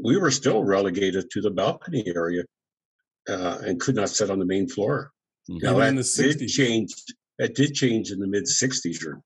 we 0.02 0.16
were 0.16 0.30
still 0.30 0.64
relegated 0.64 1.30
to 1.30 1.40
the 1.40 1.50
balcony 1.50 2.04
area 2.14 2.45
uh, 3.28 3.59
and 3.64 3.80
could 3.80 3.95
not 3.95 4.09
sit 4.09 4.30
on 4.30 4.38
the 4.38 4.45
main 4.45 4.69
floor. 4.69 5.12
Mhm. 5.50 5.62
Now, 5.62 5.71
Even 5.71 5.80
that 5.80 5.88
in 5.88 5.97
the 5.97 6.37
did 6.38 6.49
change. 6.49 6.95
That 7.38 7.54
did 7.54 7.75
change 7.75 8.11
in 8.11 8.19
the 8.21 8.26
mid 8.26 8.45
60s 8.45 9.04
or 9.07 9.23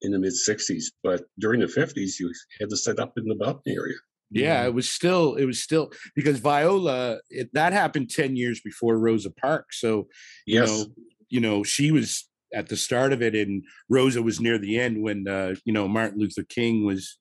in 0.00 0.12
the 0.12 0.18
mid 0.18 0.32
60s, 0.32 0.84
but 1.02 1.24
during 1.38 1.60
the 1.60 1.66
50s, 1.66 2.18
you 2.18 2.32
had 2.60 2.70
to 2.70 2.76
sit 2.76 2.98
up 2.98 3.12
in 3.18 3.24
the 3.26 3.34
balcony 3.34 3.76
area. 3.76 3.96
Yeah, 4.30 4.64
it 4.66 4.74
was 4.74 4.88
still 4.90 5.34
it 5.36 5.44
was 5.46 5.60
still 5.62 5.90
because 6.14 6.38
Viola 6.38 7.18
it, 7.30 7.50
that 7.54 7.72
happened 7.72 8.10
10 8.10 8.36
years 8.36 8.60
before 8.60 8.98
Rosa 8.98 9.30
Parks. 9.30 9.80
So, 9.80 10.08
you 10.46 10.60
Yes. 10.60 10.68
know, 10.68 10.86
you 11.30 11.40
know, 11.40 11.62
she 11.62 11.90
was 11.92 12.28
at 12.54 12.68
the 12.68 12.76
start 12.76 13.12
of 13.12 13.20
it 13.22 13.34
and 13.34 13.62
Rosa 13.90 14.22
was 14.22 14.40
near 14.40 14.58
the 14.58 14.78
end 14.78 15.02
when 15.02 15.26
uh, 15.28 15.54
you 15.64 15.72
know, 15.72 15.88
Martin 15.88 16.18
Luther 16.18 16.42
King 16.44 16.84
was 16.84 17.16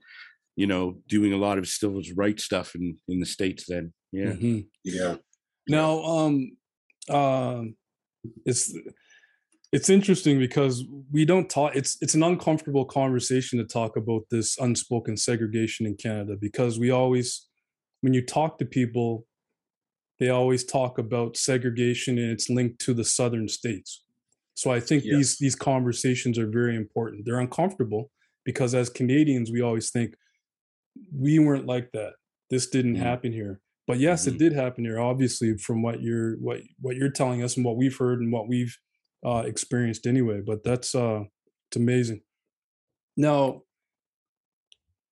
you 0.57 0.67
know, 0.67 0.97
doing 1.07 1.31
a 1.31 1.37
lot 1.37 1.57
of 1.57 1.67
civil 1.67 2.01
right 2.15 2.39
stuff 2.39 2.75
in 2.75 2.97
in 3.07 3.21
the 3.21 3.25
states 3.25 3.65
then. 3.69 3.93
Yeah. 4.11 4.33
Mhm. 4.33 4.67
Yeah. 4.83 5.15
Now, 5.69 6.03
um, 6.03 6.57
um, 7.09 7.75
it's 8.45 8.75
it's 9.71 9.89
interesting 9.89 10.39
because 10.39 10.83
we 11.11 11.25
don't 11.25 11.49
talk. 11.49 11.75
It's 11.75 11.97
it's 12.01 12.15
an 12.15 12.23
uncomfortable 12.23 12.85
conversation 12.85 13.59
to 13.59 13.65
talk 13.65 13.95
about 13.95 14.23
this 14.31 14.57
unspoken 14.57 15.15
segregation 15.15 15.85
in 15.85 15.95
Canada 15.95 16.35
because 16.39 16.79
we 16.79 16.89
always, 16.89 17.47
when 18.01 18.13
you 18.13 18.25
talk 18.25 18.57
to 18.57 18.65
people, 18.65 19.27
they 20.19 20.29
always 20.29 20.63
talk 20.63 20.97
about 20.97 21.37
segregation 21.37 22.17
and 22.17 22.31
it's 22.31 22.49
linked 22.49 22.79
to 22.85 22.93
the 22.95 23.03
southern 23.03 23.47
states. 23.47 24.03
So 24.55 24.71
I 24.71 24.79
think 24.79 25.03
these 25.03 25.37
these 25.37 25.55
conversations 25.55 26.39
are 26.39 26.49
very 26.49 26.75
important. 26.75 27.25
They're 27.25 27.39
uncomfortable 27.39 28.09
because 28.43 28.73
as 28.73 28.89
Canadians, 28.89 29.51
we 29.51 29.61
always 29.61 29.91
think 29.91 30.15
we 31.13 31.39
weren't 31.39 31.65
like 31.65 31.91
that. 31.93 32.13
This 32.49 32.69
didn't 32.69 32.95
Mhm. 32.95 32.99
happen 32.99 33.31
here. 33.33 33.61
But 33.87 33.99
yes, 33.99 34.25
Mhm. 34.25 34.33
it 34.33 34.37
did 34.37 34.53
happen 34.53 34.83
here. 34.83 34.99
Obviously, 34.99 35.57
from 35.57 35.81
what 35.81 36.01
you're 36.01 36.37
what 36.37 36.61
what 36.79 36.95
you're 36.95 37.09
telling 37.09 37.43
us 37.43 37.55
and 37.55 37.65
what 37.65 37.77
we've 37.77 37.97
heard 37.97 38.19
and 38.19 38.31
what 38.31 38.47
we've 38.47 38.75
uh, 39.25 39.43
experienced 39.45 40.05
anyway. 40.05 40.41
But 40.41 40.63
that's 40.63 40.93
uh, 40.93 41.23
it's 41.69 41.77
amazing. 41.77 42.21
Now, 43.15 43.63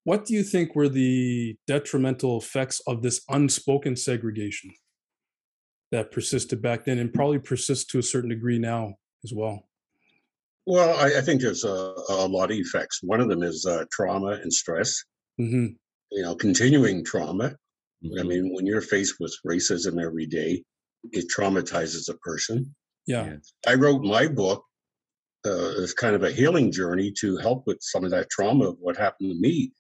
what 0.04 0.25
do 0.25 0.34
you 0.34 0.44
think 0.44 0.75
were 0.75 0.89
the 0.89 1.58
detrimental 1.68 2.38
effects 2.38 2.80
of 2.86 3.01
this 3.01 3.24
unspoken 3.30 3.96
segregation 3.96 4.72
that 5.92 6.12
persisted 6.12 6.62
back 6.62 6.86
then 6.86 7.00
and 7.00 7.13
probably 7.13 7.39
persists 7.39 7.86
to 7.86 8.00
a 8.00 8.04
certain 8.04 8.30
degree 8.30 8.60
now 8.60 8.96
as 9.24 9.34
well? 9.34 9.68
Well, 10.68 10.98
I, 10.98 11.18
I 11.20 11.22
think 11.22 11.42
there's 11.42 11.63
a, 11.63 11.94
a, 12.10 12.27
lot 12.27 12.51
of 12.51 12.58
effects. 12.58 13.00
One 13.04 13.22
of 13.22 13.30
them 13.30 13.44
is 13.44 13.65
uh, 13.65 13.86
trauma 13.92 14.39
and 14.42 14.51
stress. 14.51 15.04
Mm-hmm. 15.39 15.68
You 16.12 16.22
know, 16.22 16.36
continuing 16.36 17.04
trauma. 17.04 17.56
Mm-hmm. 18.04 18.20
I 18.20 18.24
mean, 18.24 18.54
when 18.54 18.65
you're 18.65 18.82
faced 18.82 19.15
with 19.20 19.36
racism 19.46 20.04
every 20.04 20.25
day, 20.25 20.63
it 21.12 21.30
traumatizes 21.30 22.10
a 22.10 22.18
person. 22.18 22.75
Yeah. 23.08 23.36
I 23.68 23.75
wrote 23.75 24.04
my 24.04 24.27
book 24.27 24.63
uh, 25.46 25.82
as 25.82 25.94
kind 25.94 26.15
of 26.15 26.24
a 26.24 26.32
healing 26.32 26.72
journey 26.72 27.12
to 27.20 27.38
help 27.38 27.68
with 27.68 27.77
some 27.82 28.04
of 28.04 28.12
that 28.12 28.30
trauma 28.30 28.70
of 28.70 28.77
what 28.80 28.98
happened 28.98 29.32
to 29.32 29.39
me 29.39 29.72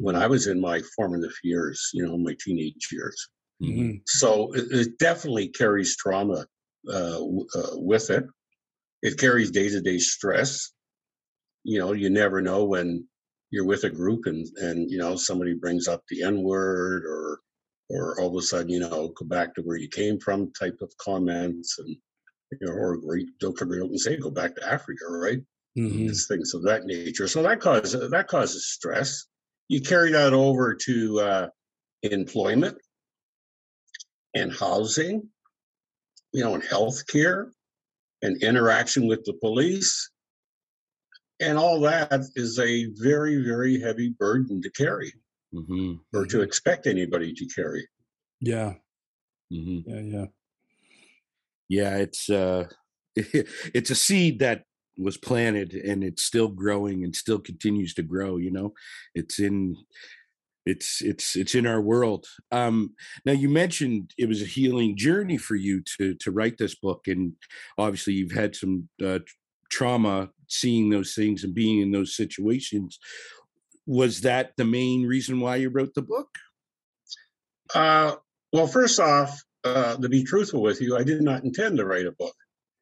when 0.00 0.16
I 0.16 0.26
was 0.26 0.46
in 0.46 0.58
my 0.60 0.80
formative 0.96 1.34
years, 1.44 1.90
you 1.92 2.06
know, 2.06 2.16
my 2.16 2.34
teenage 2.40 2.88
years. 2.90 3.28
Mhm. 3.62 3.76
Mhm. 3.78 4.00
So 4.06 4.52
it, 4.54 4.64
it 4.70 4.98
definitely 4.98 5.48
carries 5.48 5.96
trauma 5.96 6.46
uh, 6.88 7.18
w- 7.18 7.46
uh, 7.54 7.70
with 7.74 8.10
it. 8.10 8.24
It 9.02 9.18
carries 9.18 9.50
day 9.50 9.68
to 9.68 9.80
day 9.80 9.98
stress. 9.98 10.72
You 11.62 11.78
know, 11.78 11.92
you 11.92 12.10
never 12.10 12.40
know 12.40 12.64
when 12.64 13.06
you're 13.52 13.64
with 13.66 13.84
a 13.84 13.90
group 13.90 14.26
and 14.26 14.44
and 14.56 14.90
you 14.90 14.98
know 14.98 15.14
somebody 15.14 15.54
brings 15.54 15.86
up 15.86 16.02
the 16.08 16.22
N 16.24 16.42
word 16.42 17.04
or 17.04 17.38
or 17.90 18.20
all 18.20 18.28
of 18.30 18.42
a 18.42 18.42
sudden 18.42 18.70
you 18.70 18.80
know 18.80 19.12
go 19.16 19.24
back 19.26 19.54
to 19.54 19.62
where 19.62 19.76
you 19.76 19.88
came 19.88 20.18
from 20.18 20.52
type 20.58 20.78
of 20.80 20.90
comments 20.96 21.78
and 21.78 21.96
you 22.60 22.66
know 22.66 22.72
or 22.72 22.96
great 22.96 23.28
don't 23.38 23.56
forget 23.56 23.78
and 23.82 24.00
say 24.00 24.16
go 24.16 24.30
back 24.30 24.56
to 24.56 24.66
Africa 24.66 25.04
right 25.08 25.40
Mhm. 25.78 26.10
it's 26.10 26.26
things 26.26 26.52
of 26.52 26.62
that 26.64 26.84
nature. 26.84 27.26
So 27.26 27.42
that 27.42 27.60
causes 27.60 28.10
that 28.10 28.28
causes 28.28 28.68
stress. 28.68 29.26
You 29.68 29.80
carry 29.80 30.12
that 30.12 30.34
over 30.34 30.74
to 30.74 31.20
uh, 31.20 31.48
employment 32.02 32.76
and 34.34 34.52
housing, 34.52 35.30
you 36.32 36.44
know, 36.44 36.54
and 36.54 36.62
health 36.62 37.06
care 37.06 37.50
and 38.20 38.42
interaction 38.42 39.06
with 39.08 39.24
the 39.24 39.32
police. 39.34 40.10
And 41.42 41.58
all 41.58 41.80
that 41.80 42.22
is 42.36 42.58
a 42.58 42.86
very, 42.94 43.42
very 43.42 43.80
heavy 43.80 44.10
burden 44.18 44.62
to 44.62 44.70
carry 44.70 45.12
Mhm. 45.52 45.98
or 46.14 46.24
to 46.26 46.40
expect 46.40 46.86
anybody 46.86 47.34
to 47.34 47.46
carry. 47.46 47.86
Yeah. 48.40 48.74
Mhm. 49.52 49.84
Yeah. 49.86 50.00
Yeah. 50.00 50.26
yeah 51.68 51.96
it's 51.98 52.30
uh 52.30 52.68
it's 53.16 53.90
a 53.90 53.94
seed 53.94 54.38
that 54.38 54.64
was 54.98 55.16
planted 55.16 55.74
and 55.74 56.02
it's 56.04 56.22
still 56.22 56.48
growing 56.48 57.04
and 57.04 57.14
still 57.16 57.38
continues 57.38 57.94
to 57.94 58.02
grow 58.02 58.36
you 58.36 58.50
know 58.50 58.72
it's 59.14 59.38
in 59.38 59.76
it's 60.64 61.02
it's 61.02 61.34
it's 61.36 61.54
in 61.54 61.66
our 61.66 61.80
world 61.80 62.26
um 62.52 62.94
now 63.24 63.32
you 63.32 63.48
mentioned 63.48 64.12
it 64.16 64.28
was 64.28 64.42
a 64.42 64.46
healing 64.46 64.96
journey 64.96 65.36
for 65.38 65.56
you 65.56 65.82
to 65.98 66.14
to 66.14 66.30
write 66.30 66.56
this 66.58 66.74
book 66.74 67.08
and 67.08 67.34
obviously 67.78 68.12
you've 68.14 68.32
had 68.32 68.54
some 68.54 68.88
uh, 69.04 69.18
trauma 69.70 70.30
seeing 70.52 70.90
those 70.90 71.14
things 71.14 71.44
and 71.44 71.54
being 71.54 71.80
in 71.80 71.90
those 71.90 72.14
situations 72.14 72.98
was 73.86 74.20
that 74.20 74.52
the 74.56 74.64
main 74.64 75.04
reason 75.04 75.40
why 75.40 75.56
you 75.56 75.68
wrote 75.68 75.94
the 75.94 76.02
book 76.02 76.28
Uh, 77.74 78.16
well, 78.52 78.66
first 78.66 79.00
off, 79.00 79.42
uh, 79.64 79.96
to 79.96 80.08
be 80.08 80.22
truthful 80.22 80.62
with 80.62 80.80
you, 80.80 80.96
I 80.96 81.04
did 81.04 81.22
not 81.22 81.44
intend 81.44 81.78
to 81.78 81.86
write 81.86 82.06
a 82.06 82.12
book. 82.12 82.34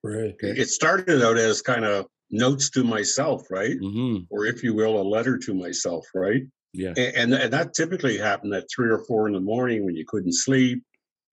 Right. 0.03 0.35
Okay. 0.35 0.59
It 0.61 0.69
started 0.69 1.23
out 1.23 1.37
as 1.39 1.62
kind 1.62 1.85
of 1.85 2.07
notes 2.31 2.71
to 2.71 2.85
myself, 2.85 3.43
right? 3.50 3.77
hmm 3.79 4.19
or 4.31 4.47
if 4.47 4.62
you 4.62 4.75
will, 4.75 5.00
a 5.00 5.03
letter 5.17 5.39
to 5.39 5.55
myself, 5.55 6.07
right? 6.15 6.43
yeah 6.73 6.95
And, 6.97 7.35
and 7.35 7.53
that 7.53 7.75
typically 7.75 8.17
happened 8.17 8.55
at 8.55 8.67
three 8.75 8.91
or 8.91 9.00
four 9.07 9.27
in 9.29 9.35
the 9.35 9.41
morning 9.41 9.85
when 9.85 9.97
you 9.97 10.05
couldn't 10.07 10.35
sleep 10.35 10.83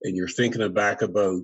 and 0.04 0.16
you're 0.16 0.28
thinking 0.28 0.74
back 0.74 1.02
about 1.02 1.42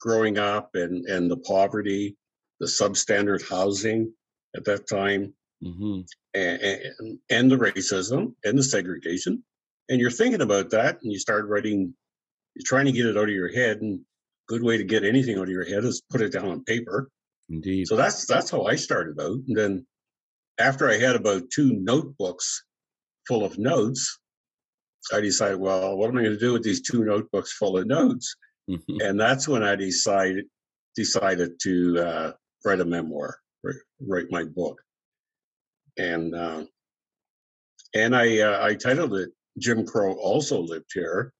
growing 0.00 0.36
up 0.38 0.70
and, 0.74 1.06
and 1.06 1.30
the 1.30 1.38
poverty, 1.38 2.16
the 2.64 2.70
substandard 2.70 3.46
housing 3.48 4.12
at 4.56 4.64
that 4.64 4.88
time, 4.88 5.34
hmm 5.62 6.00
and, 6.34 6.60
and, 6.60 7.18
and 7.30 7.50
the 7.50 7.56
racism 7.56 8.34
and 8.42 8.58
the 8.58 8.62
segregation. 8.62 9.44
And 9.88 10.00
you're 10.00 10.10
thinking 10.10 10.40
about 10.40 10.70
that 10.70 10.98
and 11.00 11.12
you 11.12 11.18
start 11.18 11.46
writing, 11.46 11.94
you're 12.54 12.64
trying 12.66 12.86
to 12.86 12.92
get 12.92 13.06
it 13.06 13.16
out 13.16 13.28
of 13.28 13.34
your 13.34 13.52
head. 13.52 13.82
And 13.82 14.00
good 14.48 14.64
way 14.64 14.78
to 14.78 14.84
get 14.84 15.04
anything 15.04 15.36
out 15.36 15.44
of 15.44 15.50
your 15.50 15.64
head 15.64 15.84
is 15.84 16.02
put 16.10 16.22
it 16.22 16.32
down 16.32 16.48
on 16.48 16.64
paper. 16.64 17.08
indeed 17.48 17.86
So 17.86 17.94
that's 17.94 18.26
that's 18.26 18.50
how 18.50 18.64
I 18.64 18.74
started 18.74 19.20
out. 19.20 19.38
And 19.46 19.56
then 19.56 19.86
after 20.58 20.88
I 20.88 20.96
had 20.96 21.14
about 21.14 21.50
two 21.54 21.72
notebooks 21.72 22.64
full 23.28 23.44
of 23.44 23.58
notes, 23.58 24.18
I 25.12 25.20
decided, 25.20 25.60
well, 25.60 25.96
what 25.96 26.08
am 26.08 26.16
I 26.16 26.22
going 26.22 26.32
to 26.32 26.38
do 26.38 26.54
with 26.54 26.64
these 26.64 26.80
two 26.80 27.04
notebooks 27.04 27.52
full 27.52 27.76
of 27.78 27.86
notes? 27.86 28.34
And 28.88 29.20
that's 29.20 29.46
when 29.46 29.62
I 29.62 29.76
decided 29.76 30.46
decided 30.96 31.60
to 31.60 31.98
uh, 31.98 32.32
write 32.64 32.80
a 32.80 32.84
memoir, 32.84 33.38
write, 33.62 33.76
write 34.00 34.26
my 34.30 34.44
book. 34.44 34.80
And 35.98 36.34
uh, 36.34 36.64
and 37.94 38.16
I 38.16 38.40
uh, 38.40 38.64
I 38.64 38.74
titled 38.74 39.14
it 39.14 39.30
"Jim 39.58 39.86
Crow 39.86 40.14
Also 40.14 40.60
Lived 40.60 40.90
Here" 40.92 41.32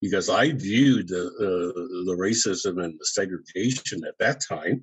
because 0.00 0.28
I 0.28 0.50
viewed 0.52 1.08
the 1.08 1.26
uh, 1.26 2.04
the 2.06 2.16
racism 2.18 2.82
and 2.84 2.98
the 2.98 3.04
segregation 3.06 4.04
at 4.04 4.18
that 4.18 4.40
time 4.46 4.82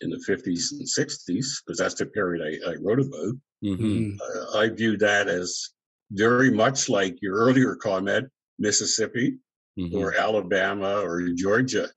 in 0.00 0.10
the 0.10 0.24
50s 0.28 0.72
and 0.72 0.82
60s, 0.82 1.46
because 1.64 1.78
that's 1.78 1.94
the 1.94 2.06
period 2.06 2.42
I, 2.66 2.70
I 2.70 2.74
wrote 2.80 3.00
about. 3.00 3.34
Mhm. 3.64 3.78
Mhm. 3.78 4.18
Uh, 4.20 4.58
I 4.58 4.68
view 4.68 4.96
that 4.98 5.28
as 5.28 5.70
very 6.12 6.50
much 6.50 6.88
like 6.88 7.16
your 7.20 7.36
earlier 7.36 7.74
comment, 7.74 8.28
Mississippi 8.60 9.38
Mhm. 9.78 9.94
or 9.94 10.14
Alabama 10.14 11.00
or 11.00 11.20
Georgia. 11.34 11.88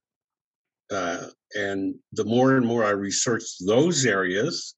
Uh, 0.90 1.26
and 1.54 1.94
the 2.12 2.24
more 2.24 2.56
and 2.56 2.66
more 2.66 2.84
I 2.84 2.90
researched 2.90 3.66
those 3.66 4.06
areas 4.06 4.74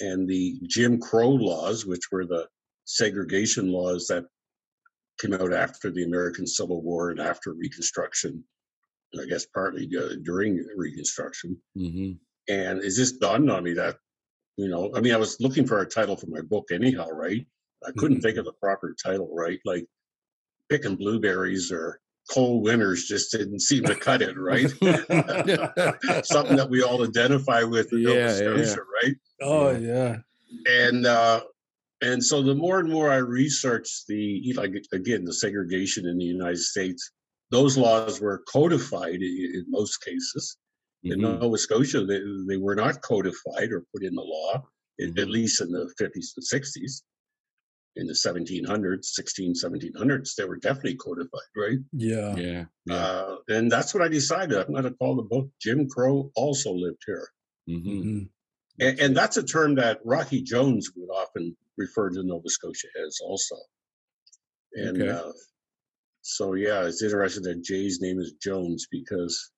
and 0.00 0.28
the 0.28 0.58
Jim 0.68 1.00
Crow 1.00 1.30
laws, 1.30 1.86
which 1.86 2.10
were 2.12 2.26
the 2.26 2.46
segregation 2.84 3.68
laws 3.72 4.06
that 4.06 4.24
came 5.20 5.32
out 5.32 5.52
after 5.52 5.90
the 5.90 6.04
American 6.04 6.46
Civil 6.46 6.82
War 6.82 7.10
and 7.10 7.20
after 7.20 7.54
Reconstruction, 7.54 8.44
I 9.20 9.24
guess 9.24 9.46
partly 9.46 9.88
uh, 9.96 10.16
during 10.22 10.64
Reconstruction. 10.76 11.56
Mhm. 11.76 12.18
And 12.48 12.78
it 12.84 12.90
just 12.94 13.18
dawned 13.18 13.50
on 13.50 13.64
me 13.64 13.72
that, 13.74 13.96
you 14.56 14.68
know, 14.68 14.94
I 14.94 15.00
mean, 15.00 15.14
I 15.14 15.16
was 15.16 15.40
looking 15.40 15.66
for 15.66 15.80
a 15.80 15.86
title 15.88 16.16
for 16.16 16.26
my 16.26 16.42
book 16.42 16.66
anyhow, 16.70 17.08
right? 17.08 17.44
I 17.84 17.92
couldn't 17.92 18.18
Mhm. 18.18 18.22
think 18.22 18.38
of 18.38 18.44
the 18.44 18.52
proper 18.52 18.94
title, 19.02 19.34
right? 19.34 19.60
Like 19.64 19.86
picking 20.68 20.96
blueberries 20.96 21.72
or 21.72 22.00
cold 22.30 22.64
winters 22.64 23.04
just 23.04 23.30
didn't 23.32 23.60
seem 23.60 23.84
to 23.84 23.94
cut 23.94 24.22
it, 24.22 24.36
right? 24.38 24.68
Something 26.24 26.56
that 26.56 26.68
we 26.70 26.82
all 26.82 27.04
identify 27.04 27.62
with 27.62 27.92
in 27.92 28.00
Yeah, 28.00 28.08
Nova 28.38 28.60
yeah, 28.60 28.64
yeah. 28.66 28.74
Right? 29.02 29.16
Oh 29.42 29.70
Yeah. 29.70 29.78
yeah. 29.78 30.16
And 30.88 31.06
uh, 31.06 31.42
and 32.02 32.22
so 32.22 32.42
the 32.42 32.54
more 32.54 32.78
and 32.80 32.90
more 32.90 33.10
I 33.10 33.16
researched 33.16 34.06
the 34.08 34.52
like 34.56 34.72
again 34.92 35.24
the 35.24 35.32
segregation 35.32 36.06
in 36.06 36.18
the 36.18 36.24
United 36.24 36.58
States, 36.58 37.10
those 37.50 37.76
laws 37.76 38.20
were 38.20 38.42
codified 38.48 39.14
in, 39.22 39.52
in 39.54 39.64
most 39.68 39.98
cases. 40.04 40.56
In 41.04 41.20
Mhm. 41.20 41.40
Nova 41.40 41.58
Scotia, 41.58 42.04
they, 42.04 42.20
they 42.48 42.56
were 42.56 42.74
not 42.74 43.00
codified 43.02 43.70
or 43.70 43.84
put 43.94 44.02
in 44.02 44.14
the 44.14 44.22
law, 44.22 44.64
at- 45.00 45.18
at 45.18 45.28
least 45.28 45.60
in 45.60 45.70
the 45.70 45.88
50s 46.00 46.30
and 46.36 46.44
60s. 46.62 47.02
In 47.96 48.06
the 48.06 48.12
1700s, 48.12 49.04
16, 49.06 49.54
1700s, 49.54 50.34
they 50.34 50.44
were 50.44 50.58
definitely 50.58 50.96
codified, 50.96 51.40
right? 51.56 51.78
Yeah. 51.92 52.36
Yeah. 52.36 52.64
Yeah. 52.84 52.94
Uh, 52.94 53.36
and 53.48 53.72
that's 53.72 53.94
what 53.94 54.02
I 54.02 54.08
decided. 54.08 54.58
I'm 54.58 54.70
going 54.72 54.84
to 54.84 54.90
call 54.90 55.16
the 55.16 55.22
book 55.22 55.48
Jim 55.60 55.88
Crow 55.88 56.30
Also 56.34 56.72
Lived 56.72 57.02
Here. 57.06 57.28
Mhm. 57.68 57.86
Mhm. 57.86 58.28
And, 58.78 59.00
and 59.00 59.16
that's 59.16 59.38
a 59.38 59.42
term 59.42 59.76
that 59.76 60.00
Rocky 60.04 60.42
Jones 60.42 60.90
would 60.94 61.08
often 61.10 61.56
refer 61.78 62.10
to 62.10 62.22
Nova 62.22 62.48
Scotia 62.50 62.88
as 63.06 63.18
also. 63.22 63.56
And 64.74 65.00
Okay. 65.00 65.10
uh, 65.10 65.32
so, 66.20 66.52
yeah, 66.54 66.84
it's 66.84 67.02
interesting 67.02 67.44
that 67.44 67.62
Jay's 67.62 68.00
name 68.02 68.20
is 68.20 68.32
Jones 68.42 68.86
because 68.90 69.52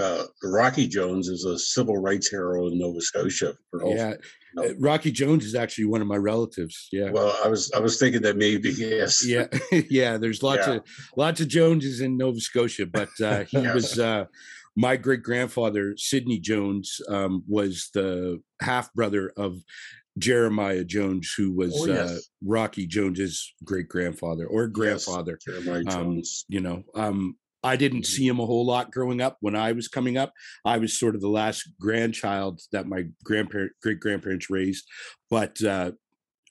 uh, 0.00 0.24
Rocky 0.42 0.86
Jones 0.88 1.28
is 1.28 1.44
a 1.44 1.58
civil 1.58 1.98
rights 1.98 2.28
hero 2.30 2.66
in 2.68 2.78
Nova 2.78 3.00
Scotia. 3.00 3.54
For 3.70 3.86
Yeah. 3.88 4.14
no. 4.54 4.64
Uh, 4.64 4.68
Rocky 4.78 5.10
Jones 5.12 5.44
is 5.44 5.54
actually 5.54 5.86
one 5.86 6.00
of 6.00 6.06
my 6.06 6.16
relatives. 6.16 6.88
Yeah. 6.92 7.10
Well, 7.10 7.36
I 7.44 7.48
was 7.48 7.70
I 7.72 7.80
was 7.80 7.98
thinking 7.98 8.22
that 8.22 8.36
maybe 8.36 8.70
yes. 8.76 9.24
yeah. 9.26 9.46
yeah. 9.90 10.16
There's 10.16 10.42
lots 10.42 10.66
Yeah. 10.66 10.74
of 10.74 10.82
lots 11.16 11.40
of 11.40 11.48
Joneses 11.48 12.00
in 12.00 12.16
Nova 12.16 12.40
Scotia, 12.40 12.86
but 12.86 13.08
uh, 13.22 13.44
he 13.50 13.58
Yes. 13.58 13.74
was 13.74 13.98
uh, 13.98 14.24
my 14.76 14.96
great 14.96 15.22
grandfather, 15.22 15.94
Sidney 15.96 16.40
Jones, 16.40 17.00
um, 17.08 17.44
was 17.46 17.90
the 17.94 18.40
half 18.60 18.92
brother 18.94 19.32
of 19.36 19.56
Jeremiah 20.18 20.84
Jones, 20.84 21.32
who 21.36 21.52
was 21.52 21.72
Oh, 21.76 21.92
uh. 21.92 22.16
Rocky 22.44 22.86
Jones's 22.86 23.52
great 23.64 23.88
grandfather 23.88 24.46
or 24.46 24.68
grandfather. 24.68 25.38
Jeremiah 25.44 25.80
um, 25.80 26.14
Jones. 26.14 26.44
you 26.48 26.60
know 26.60 26.82
um 26.94 27.36
i 27.64 27.76
didn't 27.76 28.04
Mhm. 28.04 28.06
see 28.06 28.26
him 28.28 28.40
a 28.40 28.46
whole 28.46 28.66
lot 28.66 28.92
growing 28.92 29.20
up 29.20 29.38
when 29.40 29.56
i 29.56 29.72
was 29.72 29.88
coming 29.88 30.16
up 30.18 30.32
i 30.64 30.78
was 30.78 30.98
sort 30.98 31.16
of 31.16 31.20
the 31.22 31.28
last 31.28 31.68
grandchild 31.80 32.60
that 32.72 32.86
my 32.88 33.04
grandparent 33.24 33.72
great 33.82 34.00
grandparents 34.00 34.50
raised 34.50 34.86
but 35.30 35.62
uh 35.64 35.92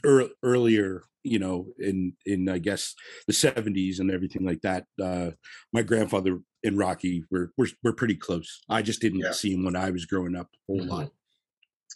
ear 0.05 0.29
earlier, 0.43 1.03
you 1.23 1.39
know, 1.39 1.73
in 1.79 2.15
in 2.25 2.49
I 2.49 2.59
guess 2.59 2.95
the 3.27 3.33
seventies 3.33 3.99
and 3.99 4.11
everything 4.11 4.45
like 4.45 4.61
that. 4.61 4.85
Uh, 5.01 5.31
my 5.73 5.83
grandfather 5.83 6.41
and 6.63 6.77
Rocky 6.77 7.23
were 7.31 7.51
were, 7.57 7.69
were 7.83 7.93
pretty 7.93 8.15
close. 8.15 8.63
I 8.69 8.81
just 8.81 9.01
didn't 9.01 9.21
Yeah. 9.23 9.33
see 9.33 9.53
him 9.53 9.63
when 9.65 9.75
I 9.77 9.91
was 9.91 10.05
growing 10.05 10.35
up 10.35 10.49
a 10.53 10.59
whole 10.67 10.85
Mhm. 10.85 10.89
lot. 10.89 11.11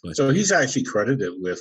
But, 0.04 0.16
So 0.16 0.30
he's 0.30 0.52
actually 0.52 0.84
credited 0.84 1.34
with, 1.38 1.60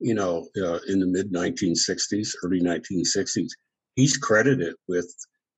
you 0.00 0.14
know, 0.14 0.48
uh, 0.56 0.80
in 0.88 1.00
the 1.00 1.06
mid 1.06 1.32
1960s, 1.32 2.34
early 2.44 2.60
1960s, 2.60 3.54
he's 3.96 4.16
credited 4.16 4.74
with, 4.88 5.12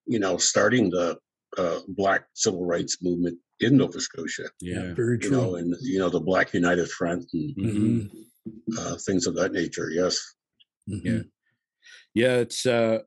you 0.06 0.18
know, 0.18 0.36
starting 0.36 0.90
the 0.90 1.18
uh, 1.58 1.80
Black 1.88 2.26
civil 2.34 2.64
rights 2.64 2.98
movement 3.02 3.38
in 3.60 3.76
Nova 3.76 4.00
Scotia. 4.00 4.44
yeah. 4.60 4.94
Very 4.94 5.14
You 5.22 5.28
true. 5.28 5.30
know, 5.36 5.54
and 5.56 5.74
you 5.82 5.98
know 5.98 6.08
the 6.10 6.20
Black 6.20 6.52
United 6.54 6.88
Front 6.90 7.26
and 7.32 7.56
Mhm. 7.56 8.10
uh, 8.78 8.96
things 9.06 9.26
of 9.26 9.34
that 9.36 9.52
nature. 9.52 9.90
Yes. 9.90 10.18
Mhm. 10.88 11.04
Yeah. 11.04 11.22
Yeah, 12.14 12.34
it's 12.38 12.66
uh 12.66 12.98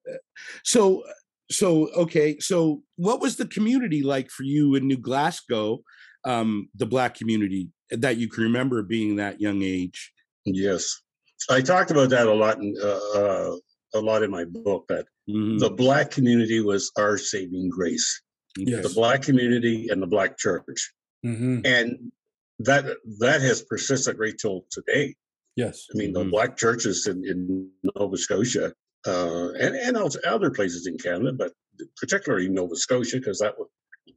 so 0.64 1.04
so 1.52 1.90
okay, 1.94 2.40
so 2.40 2.84
what 2.96 3.22
was 3.22 3.36
the 3.36 3.46
community 3.48 4.02
like 4.02 4.30
for 4.32 4.44
you 4.44 4.76
in 4.76 4.88
New 4.88 4.98
Glasgow, 4.98 5.84
um, 6.24 6.70
the 6.76 6.88
black 6.88 7.14
community 7.16 7.70
that 7.92 8.18
you 8.18 8.28
can 8.28 8.44
remember 8.44 8.82
being 8.82 9.18
that 9.18 9.40
young 9.42 9.62
age? 9.62 10.12
Yes. 10.46 11.02
I 11.50 11.62
talked 11.62 11.92
about 11.92 12.10
that 12.10 12.26
a 12.28 12.34
lot 12.34 12.58
in 12.60 12.76
uh, 12.82 13.20
uh, 13.20 13.56
a 13.94 14.00
lot 14.02 14.24
in 14.24 14.32
my 14.32 14.46
book. 14.46 14.86
That 14.90 15.06
Mhm. 15.30 15.60
the 15.60 15.70
Black 15.70 16.12
community 16.12 16.60
was 16.62 16.92
our 16.98 17.18
saving 17.18 17.70
grace. 17.70 18.22
Yes. 18.58 18.88
The 18.88 18.94
Black 18.94 19.22
community 19.24 19.90
and 19.90 20.02
the 20.02 20.08
Black 20.08 20.38
church. 20.38 20.92
Mhm. 21.26 21.66
and 21.66 22.12
that 22.60 22.86
that 23.20 23.42
has 23.42 23.64
persisted 23.64 24.20
right 24.20 24.38
till 24.38 24.66
today. 24.70 25.16
Yes. 25.56 25.88
I 25.94 25.98
mean, 25.98 26.14
the 26.14 26.24
Mhm. 26.24 26.30
black 26.32 26.56
churches 26.56 27.08
in, 27.08 27.26
in 27.26 27.72
Nova 27.96 28.16
Scotia 28.18 28.74
uh, 29.08 29.50
and 29.54 29.76
and 29.76 29.98
also 29.98 30.20
other 30.22 30.52
places 30.52 30.86
in 30.86 30.98
Canada, 31.00 31.34
but 31.34 31.52
particularly 31.98 32.48
Nova 32.48 32.76
Scotia, 32.76 33.18
because 33.18 33.40
that 33.40 33.58
was, 33.58 33.70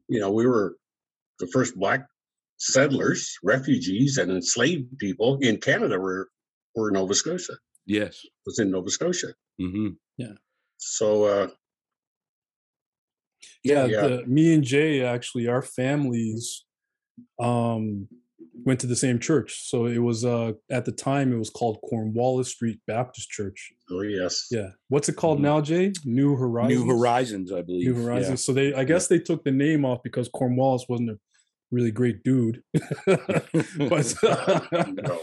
you 0.08 0.20
know, 0.20 0.30
we 0.30 0.46
were 0.46 0.76
the 1.40 1.46
first 1.46 1.76
black 1.76 2.06
settlers, 2.58 3.38
refugees, 3.42 4.18
and 4.18 4.30
enslaved 4.30 4.98
people 4.98 5.38
in 5.40 5.56
Canada 5.58 5.98
were 5.98 6.28
were 6.74 6.90
Nova 6.90 7.14
Scotia. 7.14 7.54
Yes. 7.86 8.20
It 8.24 8.30
Was 8.46 8.58
in 8.58 8.70
Nova 8.70 8.90
Scotia. 8.90 9.34
hmm 9.58 9.88
Yeah. 10.18 10.34
So 10.76 11.24
uh, 11.24 11.48
yeah, 13.64 13.84
Yeah. 13.86 14.06
The, 14.08 14.26
me 14.26 14.54
and 14.54 14.62
Jay 14.64 15.02
actually, 15.04 15.46
our 15.48 15.62
families 15.62 16.64
um 17.40 18.08
went 18.64 18.80
to 18.80 18.86
the 18.86 18.96
same 18.96 19.18
church. 19.18 19.68
So 19.68 19.86
it 19.86 19.98
was 19.98 20.24
uh 20.24 20.52
at 20.70 20.84
the 20.84 20.92
time 20.92 21.32
it 21.32 21.36
was 21.38 21.50
called 21.50 21.78
Cornwallis 21.88 22.48
Street 22.50 22.80
Baptist 22.86 23.28
Church. 23.30 23.72
oh 23.90 24.02
yes, 24.02 24.46
Yeah. 24.50 24.70
What's 24.88 25.08
it 25.08 25.16
called 25.16 25.38
Mhm. 25.38 25.42
now, 25.42 25.60
Jay? 25.60 25.92
New 26.04 26.36
Horizons. 26.36 26.80
New 26.84 26.86
Horizons, 26.86 27.52
I 27.52 27.62
believe. 27.62 27.86
New 27.88 28.02
Horizons. 28.02 28.44
So 28.44 28.52
they 28.52 28.74
I 28.74 28.84
guess 28.84 29.06
they 29.08 29.18
took 29.20 29.44
the 29.44 29.52
name 29.52 29.84
off 29.84 30.00
because 30.02 30.28
Cornwallis 30.28 30.86
wasn't 30.88 31.10
a 31.10 31.18
really 31.70 31.90
great 31.92 32.22
dude. 32.24 32.62
but 33.06 34.14
No. 34.96 35.20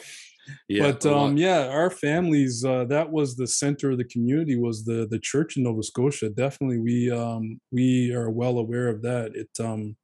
Yeah. 0.67 0.83
but 0.83 1.05
um 1.05 1.37
yeah 1.37 1.67
our 1.67 1.89
families 1.89 2.63
uh 2.65 2.85
that 2.85 3.11
was 3.11 3.35
the 3.35 3.47
center 3.47 3.91
of 3.91 3.97
the 3.97 4.05
community 4.05 4.55
was 4.57 4.85
the 4.85 5.07
the 5.09 5.19
church 5.19 5.57
in 5.57 5.63
nova 5.63 5.83
scotia 5.83 6.29
definitely 6.29 6.79
we 6.79 7.11
um 7.11 7.59
we 7.71 8.13
are 8.13 8.29
well 8.29 8.57
aware 8.59 8.87
of 8.87 9.01
that 9.01 9.35
it 9.35 9.49
um 9.59 9.95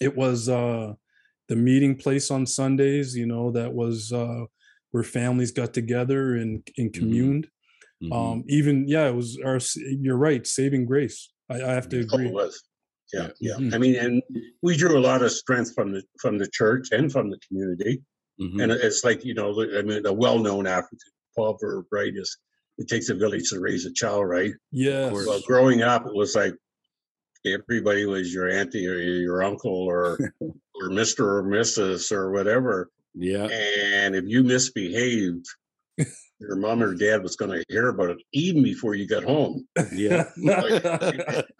it 0.00 0.16
was 0.16 0.48
uh 0.48 0.94
the 1.48 1.56
meeting 1.56 1.96
place 1.96 2.30
on 2.30 2.46
sundays 2.46 3.16
you 3.16 3.26
know 3.26 3.50
that 3.50 3.72
was 3.74 4.12
uh 4.12 4.44
where 4.92 5.02
families 5.04 5.52
got 5.52 5.74
together 5.74 6.34
and 6.36 6.68
and 6.78 6.92
communed 6.92 7.48
Mhm. 8.02 8.12
um 8.16 8.44
even 8.48 8.88
yeah 8.88 9.08
it 9.08 9.14
was 9.14 9.38
our 9.44 9.60
you're 9.76 10.16
right 10.16 10.46
saving 10.46 10.86
grace 10.86 11.32
i, 11.50 11.56
I 11.56 11.72
have 11.78 11.88
to 11.90 11.98
Oh, 11.98 12.04
agree 12.06 12.28
it 12.28 12.32
was. 12.32 12.62
Yeah, 13.12 13.28
yeah. 13.40 13.56
Mhm. 13.56 13.74
I 13.74 13.78
mean, 13.78 13.96
and 13.96 14.22
we 14.62 14.76
drew 14.76 14.96
a 14.96 15.00
lot 15.00 15.22
of 15.22 15.32
strength 15.32 15.74
from 15.74 15.92
the 15.92 16.02
from 16.20 16.38
the 16.38 16.48
church 16.52 16.88
and 16.92 17.10
from 17.10 17.30
the 17.30 17.38
community. 17.46 18.02
Mhm. 18.40 18.62
And 18.62 18.72
it's 18.72 19.04
like 19.04 19.24
you 19.24 19.34
know, 19.34 19.50
I 19.78 19.82
mean, 19.82 20.06
a 20.06 20.12
well-known 20.12 20.66
African 20.66 20.98
proverb, 21.34 21.86
right? 21.92 22.12
Is 22.14 22.36
it 22.78 22.88
takes 22.88 23.08
a 23.10 23.14
village 23.14 23.50
to 23.50 23.60
raise 23.60 23.84
a 23.84 23.92
child, 23.92 24.26
right? 24.26 24.52
Yeah. 24.72 25.10
Well, 25.12 25.40
growing 25.46 25.82
up, 25.82 26.06
it 26.06 26.14
was 26.14 26.34
like 26.34 26.54
everybody 27.46 28.06
was 28.06 28.32
your 28.32 28.48
auntie 28.48 28.86
or 28.86 28.98
your 28.98 29.42
uncle 29.42 29.72
or 29.72 30.18
or 30.40 30.88
Mister 30.90 31.36
or 31.38 31.42
Mrs. 31.42 32.10
or 32.12 32.30
whatever. 32.32 32.90
yeah. 33.14 33.44
And 33.46 34.14
if 34.14 34.24
you 34.26 34.42
misbehaved, 34.44 35.46
your 36.38 36.56
mom 36.56 36.82
or 36.82 36.94
dad 36.94 37.22
was 37.22 37.36
going 37.36 37.50
to 37.50 37.64
hear 37.68 37.88
about 37.88 38.10
it 38.10 38.18
even 38.32 38.62
before 38.62 38.94
you 38.94 39.06
got 39.06 39.24
home. 39.24 39.66
Yeah. 39.92 40.30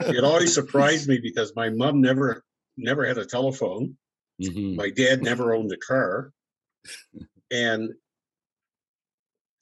It 0.00 0.24
always 0.24 0.54
surprised 0.54 1.08
me 1.08 1.18
because 1.22 1.52
my 1.54 1.68
mom 1.70 2.00
never 2.00 2.42
never 2.78 3.04
had 3.04 3.18
a 3.18 3.26
telephone. 3.26 3.96
Mhm. 4.42 4.74
my 4.76 4.88
dad 4.88 5.22
never 5.22 5.52
owned 5.54 5.70
a 5.70 5.76
car 5.76 6.32
and 7.50 7.90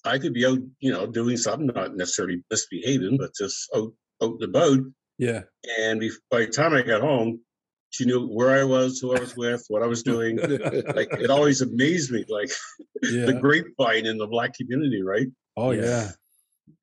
i 0.04 0.18
could 0.18 0.32
be 0.34 0.46
out 0.46 0.58
you 0.80 0.92
know 0.92 1.06
doing 1.06 1.36
something 1.36 1.66
not 1.74 1.96
necessarily 1.96 2.42
misbehaving 2.50 3.16
but 3.18 3.30
just 3.38 3.68
out, 3.74 3.92
out 4.22 4.34
and 4.40 4.42
about. 4.44 4.78
Yeah. 5.18 5.42
And 5.80 6.00
bef- 6.00 6.12
by 6.30 6.40
the 6.40 6.46
time 6.46 6.74
i 6.74 6.82
got 6.82 7.00
home 7.00 7.40
she 7.90 8.04
knew 8.04 8.26
where 8.28 8.50
i 8.50 8.62
was 8.64 8.98
who 9.00 9.16
i 9.16 9.20
was 9.20 9.36
with 9.36 9.64
what 9.68 9.82
i 9.82 9.86
was 9.86 10.02
doing. 10.02 10.36
Like 10.38 11.08
it 11.12 11.30
always 11.36 11.60
amazed 11.60 12.12
me 12.12 12.24
like 12.28 12.50
yeah. 13.02 13.24
the 13.26 13.32
grapevine 13.34 14.06
in 14.06 14.18
the 14.18 14.26
black 14.28 14.54
community 14.54 15.02
right? 15.02 15.26
Oh 15.56 15.72
Yeah. 15.72 15.82
yeah. 15.84 16.12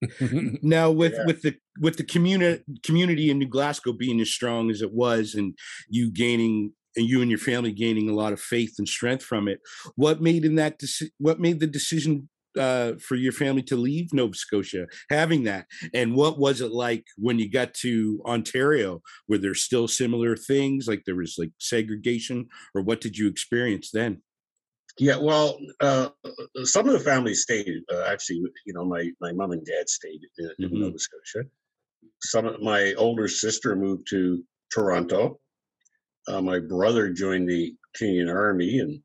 Now 0.61 0.91
with 0.91 1.13
Yeah. 1.13 1.25
with 1.27 1.41
the 1.43 1.55
with 1.79 1.97
the 1.97 2.03
community 2.03 2.63
community 2.83 3.29
in 3.29 3.37
New 3.39 3.47
Glasgow 3.47 3.93
being 3.93 4.19
as 4.19 4.29
strong 4.31 4.69
as 4.69 4.81
it 4.81 4.91
was 4.91 5.35
and 5.35 5.55
you 5.89 6.11
gaining 6.11 6.73
and 6.95 7.07
you 7.07 7.21
and 7.21 7.29
your 7.29 7.39
family 7.39 7.71
gaining 7.71 8.09
a 8.09 8.13
lot 8.15 8.33
of 8.33 8.39
faith 8.39 8.75
and 8.77 8.87
strength 8.87 9.23
from 9.23 9.47
it 9.47 9.59
what 9.95 10.21
made 10.21 10.45
in 10.45 10.55
that 10.55 10.79
deci- 10.79 11.11
what 11.17 11.39
made 11.39 11.59
the 11.59 11.67
decision 11.67 12.29
uh, 12.57 12.93
for 13.01 13.15
your 13.15 13.33
family 13.33 13.61
to 13.63 13.75
leave 13.75 14.13
Nova 14.13 14.33
Scotia 14.33 14.87
having 15.09 15.43
that? 15.43 15.65
And 15.93 16.15
what 16.15 16.39
was 16.39 16.61
it 16.61 16.71
like 16.71 17.05
when 17.17 17.37
you 17.37 17.51
got 17.51 17.73
to 17.75 18.21
Ontario? 18.25 19.01
Were 19.27 19.37
there 19.37 19.53
still 19.55 19.87
similar 19.87 20.37
things 20.37 20.87
like 20.87 21.03
there 21.05 21.15
was 21.15 21.35
like 21.37 21.51
segregation 21.59 22.47
or 22.73 22.81
what 22.81 23.01
did 23.01 23.17
you 23.17 23.27
experience 23.27 23.91
then? 23.91 24.21
Yeah 24.97 25.17
well 25.17 25.59
uh, 25.81 26.09
some 26.63 26.87
of 26.87 26.93
the 26.93 26.99
family 27.01 27.33
stayed 27.33 27.67
uh, 27.93 28.03
actually 28.07 28.41
you 28.65 28.73
know 28.73 28.85
my 28.85 29.09
my 29.19 29.33
mom 29.33 29.51
and 29.51 29.65
dad 29.65 29.89
stayed 29.89 30.21
in, 30.37 30.51
in 30.59 30.69
Mhm. 30.69 30.79
nova 30.79 30.99
scotia. 30.99 31.49
Some 32.21 32.45
of 32.45 32.61
my 32.61 32.93
older 32.93 33.27
sister 33.27 33.75
moved 33.75 34.07
to 34.11 34.43
toronto 34.71 35.39
uh, 36.27 36.41
my 36.41 36.59
brother 36.59 37.09
joined 37.09 37.47
the 37.49 37.73
canadian 37.95 38.29
army 38.29 38.79
and 38.79 38.99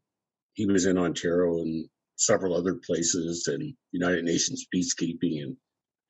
he 0.54 0.66
was 0.66 0.86
in 0.86 0.98
ontario 0.98 1.58
and 1.58 1.88
several 2.16 2.54
other 2.54 2.74
places 2.74 3.46
and 3.46 3.74
united 3.92 4.24
nations 4.24 4.66
peacekeeping 4.74 5.42
and 5.42 5.56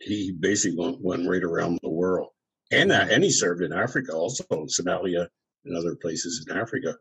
he 0.00 0.32
basically 0.32 0.78
went, 0.78 1.00
went 1.00 1.28
right 1.28 1.44
around 1.44 1.78
the 1.82 1.90
world. 1.90 2.28
And 2.72 2.92
uh, 2.92 3.06
and 3.10 3.22
he 3.22 3.30
served 3.30 3.62
in 3.62 3.72
africa 3.72 4.12
also 4.12 4.44
in 4.52 4.66
somalia 4.66 5.26
and 5.64 5.76
other 5.76 5.96
places 5.96 6.46
in 6.48 6.56
africa. 6.56 6.96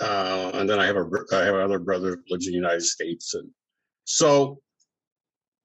Uh, 0.00 0.50
and 0.54 0.68
then 0.68 0.80
I 0.80 0.86
have 0.86 0.96
a 0.96 1.08
I 1.32 1.44
have 1.44 1.54
another 1.54 1.78
brother 1.78 2.16
who 2.16 2.22
lives 2.30 2.46
in 2.46 2.52
the 2.52 2.56
United 2.56 2.82
States, 2.82 3.34
and 3.34 3.50
so, 4.04 4.60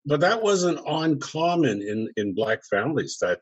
but 0.06 0.20
that 0.20 0.44
wasn't 0.44 0.82
uncommon 0.86 1.82
in 1.82 2.10
in 2.18 2.36
black 2.36 2.60
families 2.70 3.18
that, 3.22 3.40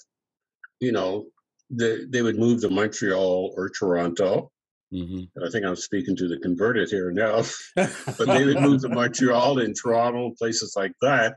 you 0.80 0.92
know, 0.92 1.26
they 1.70 2.06
they 2.06 2.22
would 2.22 2.38
move 2.38 2.62
to 2.62 2.70
Montreal 2.70 3.54
or 3.56 3.70
Toronto, 3.70 4.52
mm-hmm. 4.94 5.24
and 5.36 5.46
I 5.46 5.50
think 5.50 5.66
I'm 5.66 5.76
speaking 5.76 6.16
to 6.18 6.28
the 6.28 6.38
converted 6.40 6.90
here 6.90 7.12
now, 7.12 7.44
but 7.76 8.28
they 8.28 8.46
would 8.46 8.62
move 8.62 8.82
to 8.82 8.90
Montreal 8.90 9.60
and 9.60 9.76
Toronto, 9.76 10.26
and 10.28 10.36
places 10.36 10.74
like 10.76 10.94
that. 11.02 11.36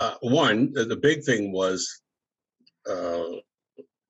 Uh, 0.00 0.14
one, 0.20 0.72
the, 0.72 0.84
the 0.84 0.96
big 0.96 1.24
thing 1.24 1.50
was 1.52 2.00
uh, 2.88 3.24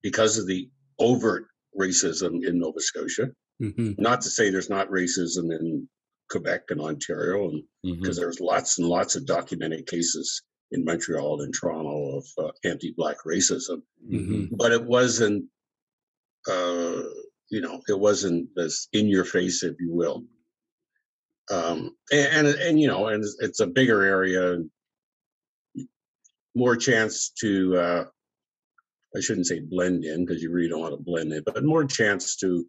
because 0.03 0.39
of 0.39 0.47
the 0.47 0.69
overt 0.99 1.47
racism 1.79 2.47
in 2.47 2.59
Nova 2.59 2.81
Scotia 2.81 3.29
Mhm. 3.61 3.99
not 3.99 4.21
to 4.21 4.31
say 4.31 4.51
there's 4.51 4.71
not 4.71 4.89
racism 4.89 5.51
in 5.59 5.89
Quebec 6.31 6.65
and 6.71 6.81
Ontario, 6.81 7.49
and 7.49 7.63
Mm-hmm. 7.87 8.01
because 8.01 8.17
there's 8.17 8.41
lots 8.41 8.79
and 8.79 8.87
lots 8.89 9.17
of 9.17 9.25
documented 9.27 9.87
cases 9.87 10.43
in 10.73 10.85
Montreal 10.85 11.41
and 11.43 11.55
Toronto 11.55 12.19
of 12.19 12.27
uh, 12.39 12.51
anti-black 12.65 13.17
racism, 13.27 13.83
Mhm. 14.09 14.49
but 14.57 14.73
it 14.73 14.85
wasn't, 14.85 15.45
uh, 16.49 17.03
you 17.51 17.61
know, 17.61 17.83
it 17.89 17.99
wasn't 17.99 18.49
as 18.59 18.89
in 18.93 19.07
your 19.09 19.25
face, 19.25 19.63
if 19.63 19.75
you 19.81 19.93
will. 19.93 20.25
Um, 21.51 21.97
and, 22.13 22.47
and 22.47 22.49
and 22.61 22.81
you 22.81 22.87
know, 22.89 23.07
and 23.09 23.23
it's- 23.23 23.37
it's 23.41 23.61
a 23.61 23.67
bigger 23.67 24.03
area, 24.03 24.59
more 26.55 26.77
chance 26.77 27.31
to. 27.41 27.77
Uh, 27.77 28.05
I 29.17 29.21
shouldn't 29.21 29.47
say 29.47 29.61
blend 29.61 30.05
in 30.05 30.27
because 30.27 30.43
you 30.43 30.51
really 30.53 30.69
don't 30.69 30.81
want 30.81 30.93
to 30.95 31.03
blend 31.03 31.33
in, 31.33 31.43
but 31.47 31.65
more 31.65 31.85
chance 31.87 32.37
to 32.37 32.67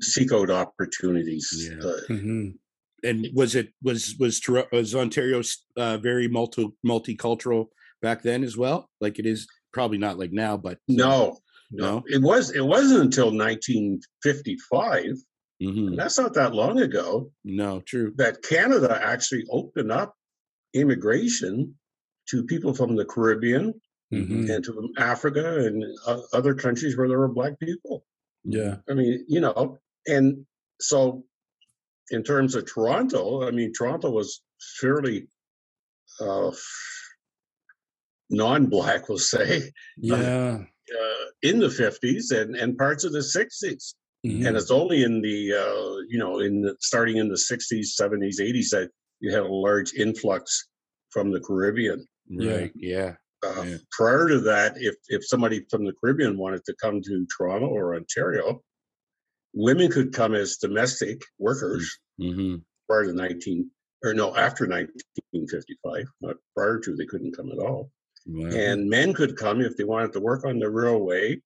seek 0.00 0.32
out 0.32 0.48
opportunities 0.48 1.68
Yeah. 1.68 1.78
uh, 1.84 2.00
Mhm. 2.08 2.58
and 3.02 3.26
was 3.34 3.54
it 3.56 3.72
was 3.82 4.14
was 4.18 4.40
was 4.72 4.94
Ontario 4.94 5.42
uh, 5.76 5.98
very 5.98 6.28
multi 6.28 6.68
multicultural 6.86 7.66
back 8.00 8.22
then 8.22 8.44
as 8.44 8.56
well? 8.56 8.88
Like 9.00 9.18
it 9.18 9.26
is 9.26 9.48
probably 9.72 9.98
not 9.98 10.18
like 10.18 10.32
now, 10.32 10.56
but 10.56 10.78
no, 10.88 11.38
no, 11.70 12.02
it 12.06 12.22
was 12.22 12.50
it 12.50 12.64
wasn't 12.64 13.02
until 13.02 13.26
1955. 13.26 15.16
Mm-hmm. 15.62 15.94
that's 15.94 16.18
not 16.18 16.32
that 16.34 16.54
long 16.54 16.80
ago. 16.80 17.30
No, 17.44 17.80
true. 17.80 18.14
That 18.16 18.42
Canada 18.42 18.98
actually 19.02 19.44
opened 19.50 19.92
up 19.92 20.14
immigration 20.72 21.74
to 22.30 22.44
people 22.44 22.72
from 22.72 22.96
the 22.96 23.04
Caribbean 23.04 23.74
mm-hmm. 24.12 24.50
and 24.50 24.64
to 24.64 24.92
Africa 24.96 25.66
and 25.66 25.84
uh, 26.06 26.20
other 26.32 26.54
countries 26.54 26.96
where 26.96 27.08
there 27.08 27.18
were 27.18 27.28
black 27.28 27.58
people. 27.58 28.04
Yeah. 28.44 28.76
I 28.88 28.94
mean, 28.94 29.24
you 29.28 29.40
know, 29.40 29.78
and 30.06 30.46
so 30.80 31.24
in 32.10 32.22
terms 32.22 32.54
of 32.54 32.66
Toronto, 32.66 33.46
I 33.46 33.50
mean, 33.50 33.72
Toronto 33.72 34.10
was 34.10 34.42
fairly 34.80 35.28
uh, 36.20 36.50
non-black, 38.30 39.08
we'll 39.08 39.18
say. 39.18 39.70
Yeah. 39.98 40.58
Uh, 40.90 41.24
in 41.42 41.60
the 41.60 41.68
50s 41.68 42.36
and, 42.36 42.56
and 42.56 42.76
parts 42.76 43.04
of 43.04 43.12
the 43.12 43.20
60s. 43.20 43.94
Mm-hmm. 44.26 44.44
And 44.44 44.56
it's 44.56 44.72
only 44.72 45.04
in 45.04 45.22
the, 45.22 45.52
uh, 45.54 46.02
you 46.08 46.18
know, 46.18 46.40
in 46.40 46.62
the, 46.62 46.76
starting 46.80 47.18
in 47.18 47.28
the 47.28 47.36
60s, 47.36 47.88
70s, 48.00 48.40
80s 48.40 48.70
that 48.70 48.90
you 49.20 49.32
had 49.32 49.44
a 49.44 49.48
large 49.48 49.94
influx 49.94 50.66
from 51.10 51.30
the 51.30 51.40
Caribbean. 51.40 52.04
Right. 52.30 52.72
Yeah. 52.74 53.14
Uh, 53.44 53.62
yeah. 53.62 53.76
Prior 53.90 54.28
to 54.28 54.40
that, 54.40 54.74
if 54.76 54.96
if 55.08 55.26
somebody 55.26 55.64
from 55.70 55.84
the 55.84 55.94
Caribbean 55.98 56.36
wanted 56.36 56.64
to 56.66 56.74
come 56.80 57.00
to 57.02 57.26
Toronto 57.34 57.68
or 57.68 57.96
Ontario, 57.96 58.62
women 59.54 59.90
could 59.90 60.12
come 60.12 60.34
as 60.34 60.56
domestic 60.56 61.22
workers 61.38 61.98
mm-hmm. 62.20 62.56
prior 62.88 63.06
to 63.06 63.12
19 63.12 63.70
or 64.04 64.14
no 64.14 64.36
after 64.36 64.66
1955. 64.66 66.04
Not 66.20 66.36
prior 66.54 66.78
to, 66.80 66.94
they 66.94 67.06
couldn't 67.06 67.36
come 67.36 67.50
at 67.50 67.58
all. 67.58 67.90
Wow. 68.32 68.50
And 68.50 68.88
men 68.88 69.12
could 69.12 69.36
come 69.36 69.60
if 69.60 69.76
they 69.76 69.84
wanted 69.84 70.12
to 70.12 70.20
work 70.20 70.44
on 70.44 70.58
the 70.58 70.70
railway, 70.70 71.40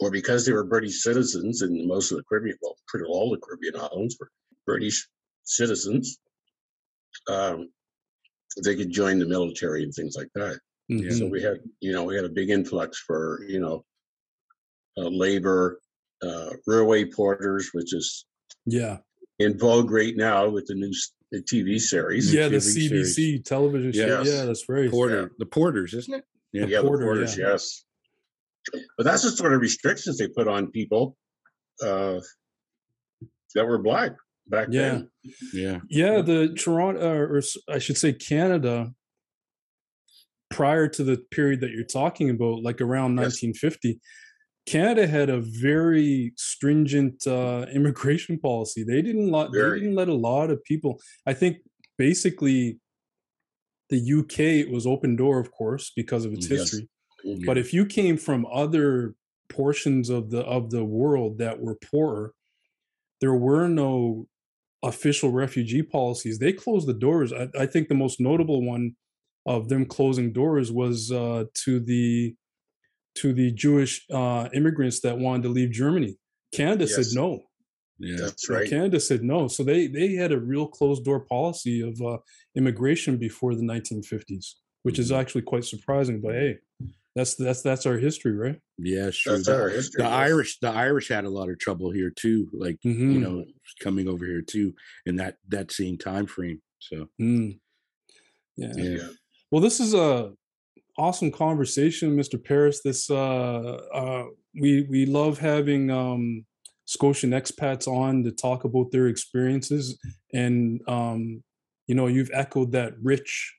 or 0.00 0.10
because 0.10 0.44
they 0.44 0.52
were 0.52 0.64
British 0.64 1.02
citizens, 1.02 1.62
and 1.62 1.86
most 1.86 2.10
of 2.10 2.18
the 2.18 2.24
Caribbean, 2.24 2.56
well, 2.60 2.76
pretty 2.88 3.06
all 3.06 3.30
the 3.30 3.38
Caribbean 3.38 3.76
islands 3.76 4.16
were 4.18 4.30
British 4.66 5.06
citizens. 5.44 6.18
Um, 7.28 7.70
they 8.64 8.74
could 8.74 8.90
join 8.90 9.18
the 9.18 9.26
military 9.26 9.84
and 9.84 9.92
things 9.94 10.16
like 10.16 10.30
that. 10.34 10.58
Mm-hmm. 10.90 11.10
So 11.10 11.26
we 11.26 11.42
had, 11.42 11.58
you 11.80 11.92
know, 11.92 12.04
we 12.04 12.16
had 12.16 12.24
a 12.24 12.30
big 12.30 12.50
influx 12.50 12.98
for, 12.98 13.44
you 13.46 13.60
know, 13.60 13.84
uh, 14.96 15.08
labor, 15.08 15.80
uh, 16.22 16.50
railway 16.66 17.04
porters, 17.04 17.70
which 17.72 17.94
is 17.94 18.26
yeah 18.66 18.98
in 19.38 19.56
vogue 19.56 19.90
right 19.90 20.16
now 20.16 20.48
with 20.48 20.66
the 20.66 20.74
new 20.74 20.92
the 21.30 21.42
TV 21.42 21.78
series. 21.78 22.32
Yeah, 22.32 22.48
the, 22.48 22.56
TV 22.56 22.90
CBC 22.90 23.14
series. 23.14 23.42
television 23.42 23.92
show. 23.92 24.22
Yes. 24.22 24.26
Yeah, 24.26 24.44
that's 24.44 24.68
right. 24.68 24.90
Porter, 24.90 25.22
yeah. 25.22 25.28
the 25.38 25.46
porters, 25.46 25.94
isn't 25.94 26.14
it? 26.14 26.24
Yeah, 26.52 26.64
the 26.64 26.70
yeah 26.70 26.80
porter, 26.80 26.98
the 26.98 27.04
porters. 27.04 27.38
Yeah. 27.38 27.48
Yes, 27.50 27.84
but 28.96 29.04
that's 29.04 29.22
the 29.22 29.30
sort 29.30 29.52
of 29.52 29.60
restrictions 29.60 30.18
they 30.18 30.28
put 30.28 30.48
on 30.48 30.70
people 30.70 31.16
uh, 31.82 32.20
that 33.54 33.66
were 33.66 33.78
black 33.78 34.12
back 34.46 34.68
yeah. 34.70 34.82
then. 34.82 35.10
Yeah. 35.52 35.78
Yeah. 35.88 36.22
The 36.22 36.54
Toronto, 36.54 37.00
uh, 37.00 37.14
or 37.14 37.42
I 37.68 37.78
should 37.78 37.98
say 37.98 38.12
Canada, 38.12 38.92
prior 40.50 40.88
to 40.88 41.04
the 41.04 41.18
period 41.30 41.60
that 41.60 41.70
you're 41.70 41.84
talking 41.84 42.30
about, 42.30 42.62
like 42.62 42.80
around 42.80 43.16
yes. 43.16 43.42
1950, 43.42 44.00
Canada 44.68 45.06
had 45.06 45.30
a 45.30 45.40
very 45.40 46.32
stringent 46.36 47.26
uh, 47.26 47.64
immigration 47.72 48.38
policy. 48.38 48.84
They 48.84 49.00
didn't 49.00 49.30
let 49.30 49.50
they 49.50 49.58
didn't 49.58 49.94
let 49.94 50.08
a 50.08 50.14
lot 50.14 50.50
of 50.50 50.62
people. 50.64 51.00
I 51.26 51.32
think 51.32 51.58
basically 51.96 52.78
the 53.88 54.00
UK 54.18 54.70
was 54.70 54.86
open 54.86 55.16
door, 55.16 55.38
of 55.38 55.50
course, 55.52 55.90
because 55.96 56.26
of 56.26 56.34
its 56.34 56.50
yes. 56.50 56.60
history. 56.60 56.88
Mm-hmm. 57.26 57.46
But 57.46 57.56
if 57.56 57.72
you 57.72 57.86
came 57.86 58.18
from 58.18 58.46
other 58.52 59.14
portions 59.48 60.10
of 60.10 60.28
the 60.28 60.40
of 60.40 60.70
the 60.70 60.84
world 60.84 61.38
that 61.38 61.58
were 61.58 61.76
poorer, 61.76 62.34
there 63.22 63.34
were 63.34 63.68
no 63.68 64.26
official 64.82 65.30
refugee 65.30 65.82
policies. 65.82 66.38
They 66.38 66.52
closed 66.52 66.86
the 66.86 66.92
doors. 66.92 67.32
I, 67.32 67.48
I 67.58 67.64
think 67.64 67.88
the 67.88 67.94
most 67.94 68.20
notable 68.20 68.62
one 68.62 68.96
of 69.46 69.70
them 69.70 69.86
closing 69.86 70.30
doors 70.30 70.70
was 70.70 71.10
uh, 71.10 71.44
to 71.64 71.80
the 71.80 72.34
to 73.20 73.32
the 73.32 73.52
Jewish 73.52 74.04
uh, 74.12 74.48
immigrants 74.54 75.00
that 75.00 75.18
wanted 75.18 75.44
to 75.44 75.48
leave 75.48 75.70
Germany. 75.70 76.16
Canada 76.52 76.86
yes. 76.86 76.94
said 76.94 77.16
no. 77.16 77.42
Yeah, 77.98 78.16
that's 78.20 78.48
right. 78.48 78.68
Canada 78.68 79.00
said 79.00 79.22
no. 79.22 79.48
So 79.48 79.64
they 79.64 79.88
they 79.88 80.14
had 80.14 80.32
a 80.32 80.38
real 80.38 80.66
closed 80.66 81.04
door 81.04 81.20
policy 81.20 81.80
of 81.80 82.00
uh, 82.00 82.18
immigration 82.56 83.16
before 83.16 83.54
the 83.54 83.62
1950s, 83.62 84.54
which 84.82 84.94
mm-hmm. 84.94 85.00
is 85.00 85.12
actually 85.12 85.42
quite 85.42 85.64
surprising. 85.64 86.20
But 86.20 86.34
hey, 86.34 86.58
that's 87.16 87.34
that's 87.34 87.62
that's 87.62 87.86
our 87.86 87.96
history, 87.96 88.36
right? 88.36 88.60
Yeah, 88.78 89.10
sure. 89.10 89.34
That's 89.34 89.46
the, 89.46 89.60
our 89.60 89.68
history. 89.68 90.02
The 90.02 90.08
yes. 90.08 90.12
Irish, 90.12 90.58
the 90.60 90.70
Irish 90.70 91.08
had 91.08 91.24
a 91.24 91.30
lot 91.30 91.48
of 91.48 91.58
trouble 91.58 91.90
here 91.90 92.10
too. 92.10 92.48
Like 92.52 92.78
mm-hmm. 92.86 93.10
you 93.10 93.18
know, 93.18 93.44
coming 93.82 94.08
over 94.08 94.24
here 94.24 94.42
too 94.42 94.74
in 95.04 95.16
that 95.16 95.36
that 95.48 95.72
same 95.72 95.98
time 95.98 96.26
frame. 96.26 96.62
So 96.78 97.08
mm. 97.20 97.58
yeah. 98.56 98.72
yeah. 98.76 99.08
Well, 99.50 99.60
this 99.60 99.80
is 99.80 99.94
a 99.94 100.32
awesome 100.98 101.30
conversation, 101.30 102.16
Mr. 102.16 102.42
Paris. 102.42 102.82
This 102.82 103.08
uh, 103.08 103.78
uh, 103.94 104.24
we 104.60 104.86
we 104.90 105.06
love 105.06 105.38
having 105.38 105.90
um, 105.90 106.44
Scotian 106.84 107.30
expats 107.30 107.86
on 107.86 108.24
to 108.24 108.32
talk 108.32 108.64
about 108.64 108.90
their 108.90 109.06
experiences, 109.06 109.98
and 110.34 110.80
um, 110.88 111.42
you 111.86 111.94
know, 111.94 112.06
you've 112.06 112.30
echoed 112.32 112.72
that 112.72 112.92
rich 113.02 113.54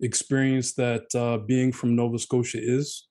experience 0.00 0.74
that 0.74 1.04
uh, 1.14 1.38
being 1.38 1.70
from 1.70 1.94
Nova 1.94 2.18
Scotia 2.18 2.58
is 2.60 3.06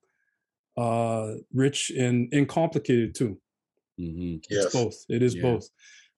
uh, 0.78 1.34
rich 1.54 1.92
and, 1.92 2.34
and 2.34 2.50
complicated 2.50 3.16
too. 3.16 3.40
Mm-hmm. 4.00 4.38
Yes. 4.50 4.66
It's 4.66 4.74
both. 4.74 4.96
It 5.10 5.22
is 5.22 5.36
yeah. 5.36 5.44
both. 5.44 5.70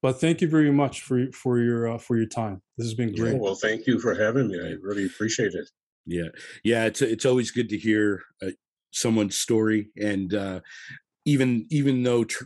But 0.01 0.21
thank 0.21 0.39
you 0.41 0.47
very 0.47 0.71
much 0.71 1.01
for 1.01 1.32
for 1.32 1.60
your 1.60 1.95
uh, 1.95 1.97
for 1.97 2.15
your 2.15 2.28
time. 2.28 2.62
This 2.78 2.86
has 2.86 2.93
been 2.93 3.13
great. 3.13 3.34
Yeah, 3.34 3.39
well, 3.39 3.56
thank 3.56 3.88
you 3.88 3.99
for 3.99 4.13
having 4.13 4.47
me. 4.47 4.60
I 4.60 4.75
really 4.82 5.06
appreciate 5.06 5.54
it. 5.54 5.67
Yeah, 6.05 6.29
yeah. 6.63 6.85
It's 6.85 7.01
it's 7.01 7.25
always 7.25 7.51
good 7.51 7.69
to 7.69 7.77
hear 7.77 8.21
uh, 8.41 8.51
someone's 8.91 9.37
story, 9.37 9.89
and 9.97 10.33
uh, 10.33 10.59
even 11.25 11.67
even 11.71 12.03
though 12.03 12.25
tr- 12.25 12.45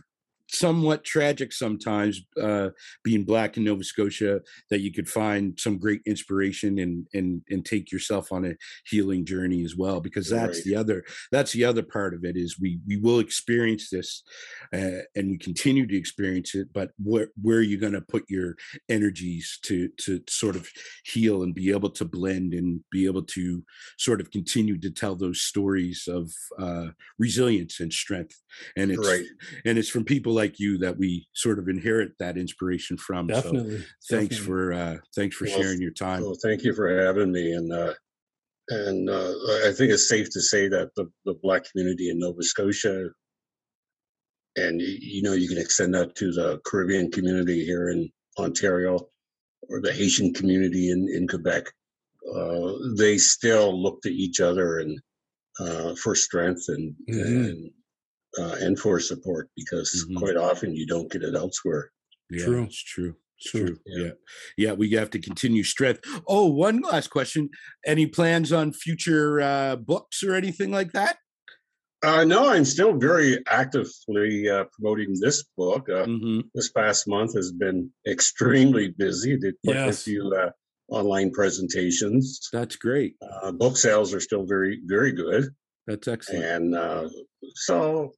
somewhat 0.52 1.04
tragic 1.04 1.52
sometimes 1.52 2.22
uh, 2.40 2.70
being 3.04 3.24
black 3.24 3.56
in 3.56 3.64
Nova 3.64 3.84
Scotia 3.84 4.40
that 4.70 4.80
you 4.80 4.92
could 4.92 5.08
find 5.08 5.58
some 5.58 5.78
great 5.78 6.00
inspiration 6.06 6.78
and 6.78 7.06
and 7.14 7.42
and 7.50 7.64
take 7.64 7.92
yourself 7.92 8.32
on 8.32 8.44
a 8.44 8.54
healing 8.86 9.24
journey 9.24 9.64
as 9.64 9.76
well 9.76 10.00
because 10.00 10.28
that's 10.28 10.58
right. 10.58 10.64
the 10.64 10.76
other 10.76 11.04
that's 11.30 11.52
the 11.52 11.64
other 11.64 11.82
part 11.82 12.14
of 12.14 12.24
it 12.24 12.36
is 12.36 12.58
we 12.60 12.80
we 12.86 12.96
will 12.96 13.20
experience 13.20 13.90
this 13.90 14.22
uh, 14.72 15.02
and 15.14 15.30
we 15.30 15.38
continue 15.38 15.86
to 15.86 15.96
experience 15.96 16.54
it 16.54 16.68
but 16.72 16.90
where 17.02 17.28
where 17.40 17.58
are 17.58 17.62
you 17.62 17.78
going 17.78 17.92
to 17.92 18.00
put 18.00 18.24
your 18.28 18.56
energies 18.88 19.58
to 19.62 19.88
to 19.98 20.20
sort 20.28 20.56
of 20.56 20.68
heal 21.04 21.42
and 21.42 21.54
be 21.54 21.70
able 21.70 21.90
to 21.90 22.04
blend 22.04 22.54
and 22.54 22.80
be 22.90 23.06
able 23.06 23.22
to 23.22 23.62
sort 23.98 24.20
of 24.20 24.30
continue 24.30 24.78
to 24.78 24.90
tell 24.90 25.14
those 25.14 25.40
stories 25.40 26.08
of 26.08 26.32
uh, 26.58 26.88
resilience 27.18 27.80
and 27.80 27.92
strength 27.92 28.40
and 28.76 28.90
it's 28.90 29.06
right. 29.06 29.24
and 29.64 29.78
it's 29.78 29.88
from 29.88 30.04
people 30.04 30.32
like 30.40 30.58
you 30.58 30.78
that 30.78 30.98
we 30.98 31.26
sort 31.34 31.58
of 31.58 31.68
inherit 31.68 32.12
that 32.18 32.36
inspiration 32.36 32.96
from. 32.96 33.26
Definitely. 33.26 33.84
So 34.00 34.16
thanks 34.16 34.36
definitely. 34.36 34.46
for 34.46 34.72
uh, 34.72 34.96
thanks 35.14 35.36
for 35.36 35.46
well, 35.46 35.60
sharing 35.60 35.80
your 35.80 35.92
time. 35.92 36.22
Well, 36.22 36.38
thank 36.42 36.64
you 36.64 36.74
for 36.74 36.88
having 36.88 37.30
me, 37.32 37.52
and 37.52 37.72
uh, 37.72 37.94
and 38.68 39.10
uh, 39.10 39.32
I 39.66 39.72
think 39.76 39.92
it's 39.92 40.08
safe 40.08 40.30
to 40.30 40.40
say 40.40 40.68
that 40.68 40.90
the, 40.96 41.06
the 41.24 41.34
Black 41.42 41.62
community 41.70 42.10
in 42.10 42.18
Nova 42.18 42.42
Scotia, 42.42 43.10
and 44.56 44.80
you 44.80 45.22
know, 45.22 45.34
you 45.34 45.48
can 45.48 45.58
extend 45.58 45.94
that 45.94 46.14
to 46.16 46.32
the 46.32 46.60
Caribbean 46.64 47.10
community 47.10 47.64
here 47.64 47.90
in 47.90 48.08
Ontario, 48.38 49.08
or 49.68 49.80
the 49.80 49.92
Haitian 49.92 50.32
community 50.32 50.90
in 50.90 51.08
in 51.08 51.28
Quebec. 51.28 51.64
Uh, 52.34 52.72
they 52.96 53.18
still 53.18 53.82
look 53.82 54.00
to 54.02 54.10
each 54.10 54.40
other 54.40 54.78
and 54.78 55.00
uh, 55.58 55.94
for 55.96 56.14
strength 56.14 56.64
and, 56.68 56.94
mm-hmm. 57.10 57.44
and 57.44 57.70
uh, 58.40 58.56
and 58.60 58.78
for 58.78 58.98
support 59.00 59.48
because 59.56 60.06
mm-hmm. 60.08 60.18
quite 60.18 60.36
often 60.36 60.74
you 60.74 60.86
don't 60.86 61.10
get 61.10 61.22
it 61.22 61.34
elsewhere. 61.34 61.90
Yeah, 62.30 62.44
true. 62.44 62.62
It's 62.64 62.82
true. 62.82 63.16
It's 63.38 63.50
true. 63.50 63.78
Yeah. 63.86 64.04
yeah. 64.04 64.10
yeah. 64.56 64.72
We 64.72 64.90
have 64.92 65.10
to 65.10 65.18
continue 65.18 65.62
strength. 65.62 66.00
Oh, 66.26 66.46
one 66.46 66.80
last 66.80 67.08
question. 67.08 67.50
Any 67.86 68.06
plans 68.06 68.52
on 68.52 68.72
future 68.72 69.40
uh, 69.40 69.76
books 69.76 70.22
or 70.22 70.34
anything 70.34 70.70
like 70.70 70.92
that? 70.92 71.18
Uh, 72.02 72.24
no, 72.24 72.50
I'm 72.50 72.64
still 72.64 72.96
very 72.96 73.38
actively 73.46 74.48
uh, 74.48 74.64
promoting 74.72 75.14
this 75.20 75.44
book. 75.56 75.88
Uh, 75.88 76.06
mm-hmm. 76.06 76.40
This 76.54 76.70
past 76.72 77.06
month 77.06 77.34
has 77.34 77.52
been 77.52 77.90
extremely 78.08 78.94
busy. 78.96 79.36
Did 79.36 79.54
quite 79.64 79.76
yes. 79.76 80.00
a 80.00 80.04
few 80.04 80.32
uh, 80.34 80.50
online 80.90 81.30
presentations. 81.30 82.48
That's 82.52 82.76
great. 82.76 83.16
Uh, 83.20 83.52
book 83.52 83.76
sales 83.76 84.14
are 84.14 84.20
still 84.20 84.46
very, 84.46 84.80
very 84.86 85.12
good. 85.12 85.50
That's 85.86 86.08
excellent. 86.08 86.44
And 86.44 86.74
uh, 86.74 87.08
so 87.54 88.12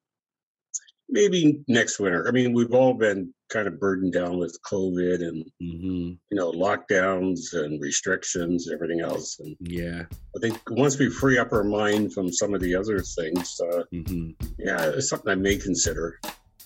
maybe 1.13 1.63
next 1.69 2.01
winter. 2.01 2.27
I 2.27 2.33
mean, 2.33 2.53
we've 2.53 2.73
all 2.73 2.95
been 2.95 3.33
kind 3.51 3.69
of 3.69 3.79
burdened 3.79 4.15
down 4.15 4.39
with 4.39 4.59
COVID 4.71 5.21
and 5.29 5.45
hmm 5.61 6.13
you 6.31 6.37
know 6.39 6.51
lockdowns 6.53 7.53
and 7.53 7.81
restrictions, 7.81 8.67
and 8.67 8.75
everything 8.75 9.01
else. 9.01 9.39
And 9.39 9.55
Yeah. 9.61 10.03
I 10.37 10.41
think 10.41 10.59
once 10.71 10.99
we 10.99 11.11
free 11.11 11.39
up 11.39 11.53
our 11.53 11.63
mind 11.65 12.15
from 12.15 12.33
some 12.33 12.55
of 12.55 12.61
the 12.63 12.75
other 12.75 12.99
things, 13.01 13.61
uh, 13.71 13.83
hmm 13.93 14.31
yeah, 14.59 14.87
it's 14.87 15.11
something 15.11 15.31
I 15.31 15.35
may 15.37 15.57
consider. 15.57 16.19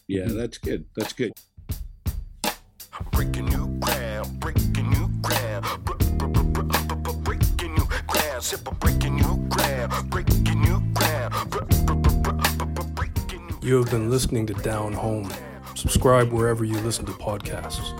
Yeah, 0.09 0.26
that's 0.28 0.59
good. 0.59 0.85
That's 0.96 1.12
good. 1.12 1.32
breaking 3.11 3.46
new 3.46 3.66
ground, 3.80 4.40
breaking 4.40 4.88
new 4.90 5.09
ground, 5.20 5.66
br- 5.85 5.92
br- 6.18 6.26
br- 6.28 6.42
br- 6.54 6.62
br- 6.62 6.94
br- 6.94 7.12
breaking 7.26 7.74
new 7.74 7.87
ground, 8.06 8.80
breaking 8.80 9.16
new 9.16 9.25
You 13.66 13.79
have 13.79 13.90
been 13.90 14.11
listening 14.11 14.46
to 14.46 14.55
Down 14.55 14.92
Home. 14.92 15.29
Subscribe 15.74 16.31
wherever 16.31 16.62
you 16.62 16.79
listen 16.83 17.05
to 17.07 17.11
podcasts. 17.11 17.90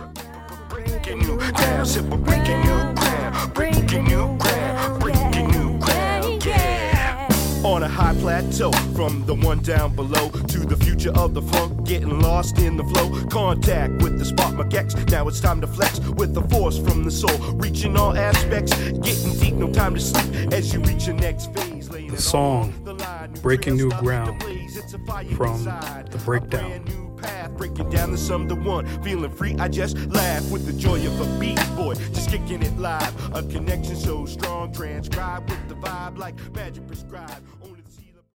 breaking 0.69 1.19
new 1.19 1.39
ground, 1.39 2.25
breaking 2.25 2.61
new 2.61 2.95
ground, 2.95 3.53
breaking 3.53 4.05
new 4.05 4.39
ground, 4.39 5.01
breaking 5.01 5.51
new 5.51 5.77
ground, 5.81 6.47
yeah. 6.47 7.29
On 7.65 7.83
a 7.83 7.89
high 7.89 8.15
plateau, 8.15 8.71
from 8.95 9.27
the 9.27 9.35
one 9.35 9.59
down 9.59 9.97
below 9.97 10.29
to 10.29 10.61
the 10.61 10.77
future 10.77 11.11
of 11.17 11.35
the 11.35 11.43
funk, 11.43 11.85
getting 11.85 12.21
lost 12.21 12.61
in 12.61 12.77
the 12.77 12.85
flow. 12.85 13.27
Contact 13.27 14.01
with 14.05 14.21
the 14.21 14.25
spot 14.25 14.53
magex. 14.53 14.95
Now 15.11 15.27
it's 15.27 15.41
time 15.41 15.61
to 15.63 15.67
flex 15.67 15.99
with 15.99 16.33
the 16.33 16.43
force 16.43 16.79
from 16.79 17.03
the 17.03 17.11
soul, 17.11 17.37
reaching 17.55 17.97
all 17.97 18.17
aspects, 18.17 18.73
getting 19.01 19.37
deep, 19.41 19.55
no 19.55 19.73
time 19.73 19.95
to 19.95 20.01
sleep 20.01 20.53
as 20.53 20.73
you 20.73 20.79
reach 20.83 21.09
your 21.09 21.17
next 21.17 21.53
phase. 21.55 21.89
The 21.89 22.23
song, 22.23 22.73
on 22.87 23.33
Breaking 23.43 23.75
New 23.75 23.91
trail 23.91 23.99
starts 23.99 23.99
to 23.99 24.05
Ground, 24.05 24.41
blaze. 24.77 24.85
It's 24.85 24.95
a 24.95 24.99
fire 25.07 25.25
from 25.37 25.65
The 25.65 26.19
Breakdown. 26.25 27.17
path, 27.17 27.51
breaking 27.57 27.89
down 27.91 28.13
the 28.13 28.19
sum 28.19 28.49
to 28.49 28.55
one. 28.55 28.87
Feeling 29.03 29.31
free, 29.31 29.57
I 29.59 29.69
just 29.69 29.97
laugh 30.09 30.51
with 30.51 30.67
the 30.67 30.73
joy 30.73 30.99
of 31.07 31.21
a 31.21 31.41
beat 31.41 31.59
boy, 31.77 31.95
just 31.95 32.31
kicking 32.31 32.63
it 32.63 32.77
live. 32.79 33.35
A 33.35 33.43
connection 33.43 33.97
so 33.97 34.27
strong, 34.27 34.73
transcribed 34.73 35.51
with 35.51 35.69
the 35.69 35.75
vibe 35.75 36.19
like 36.19 36.35
magic 36.55 36.87
prescribed. 36.87 37.43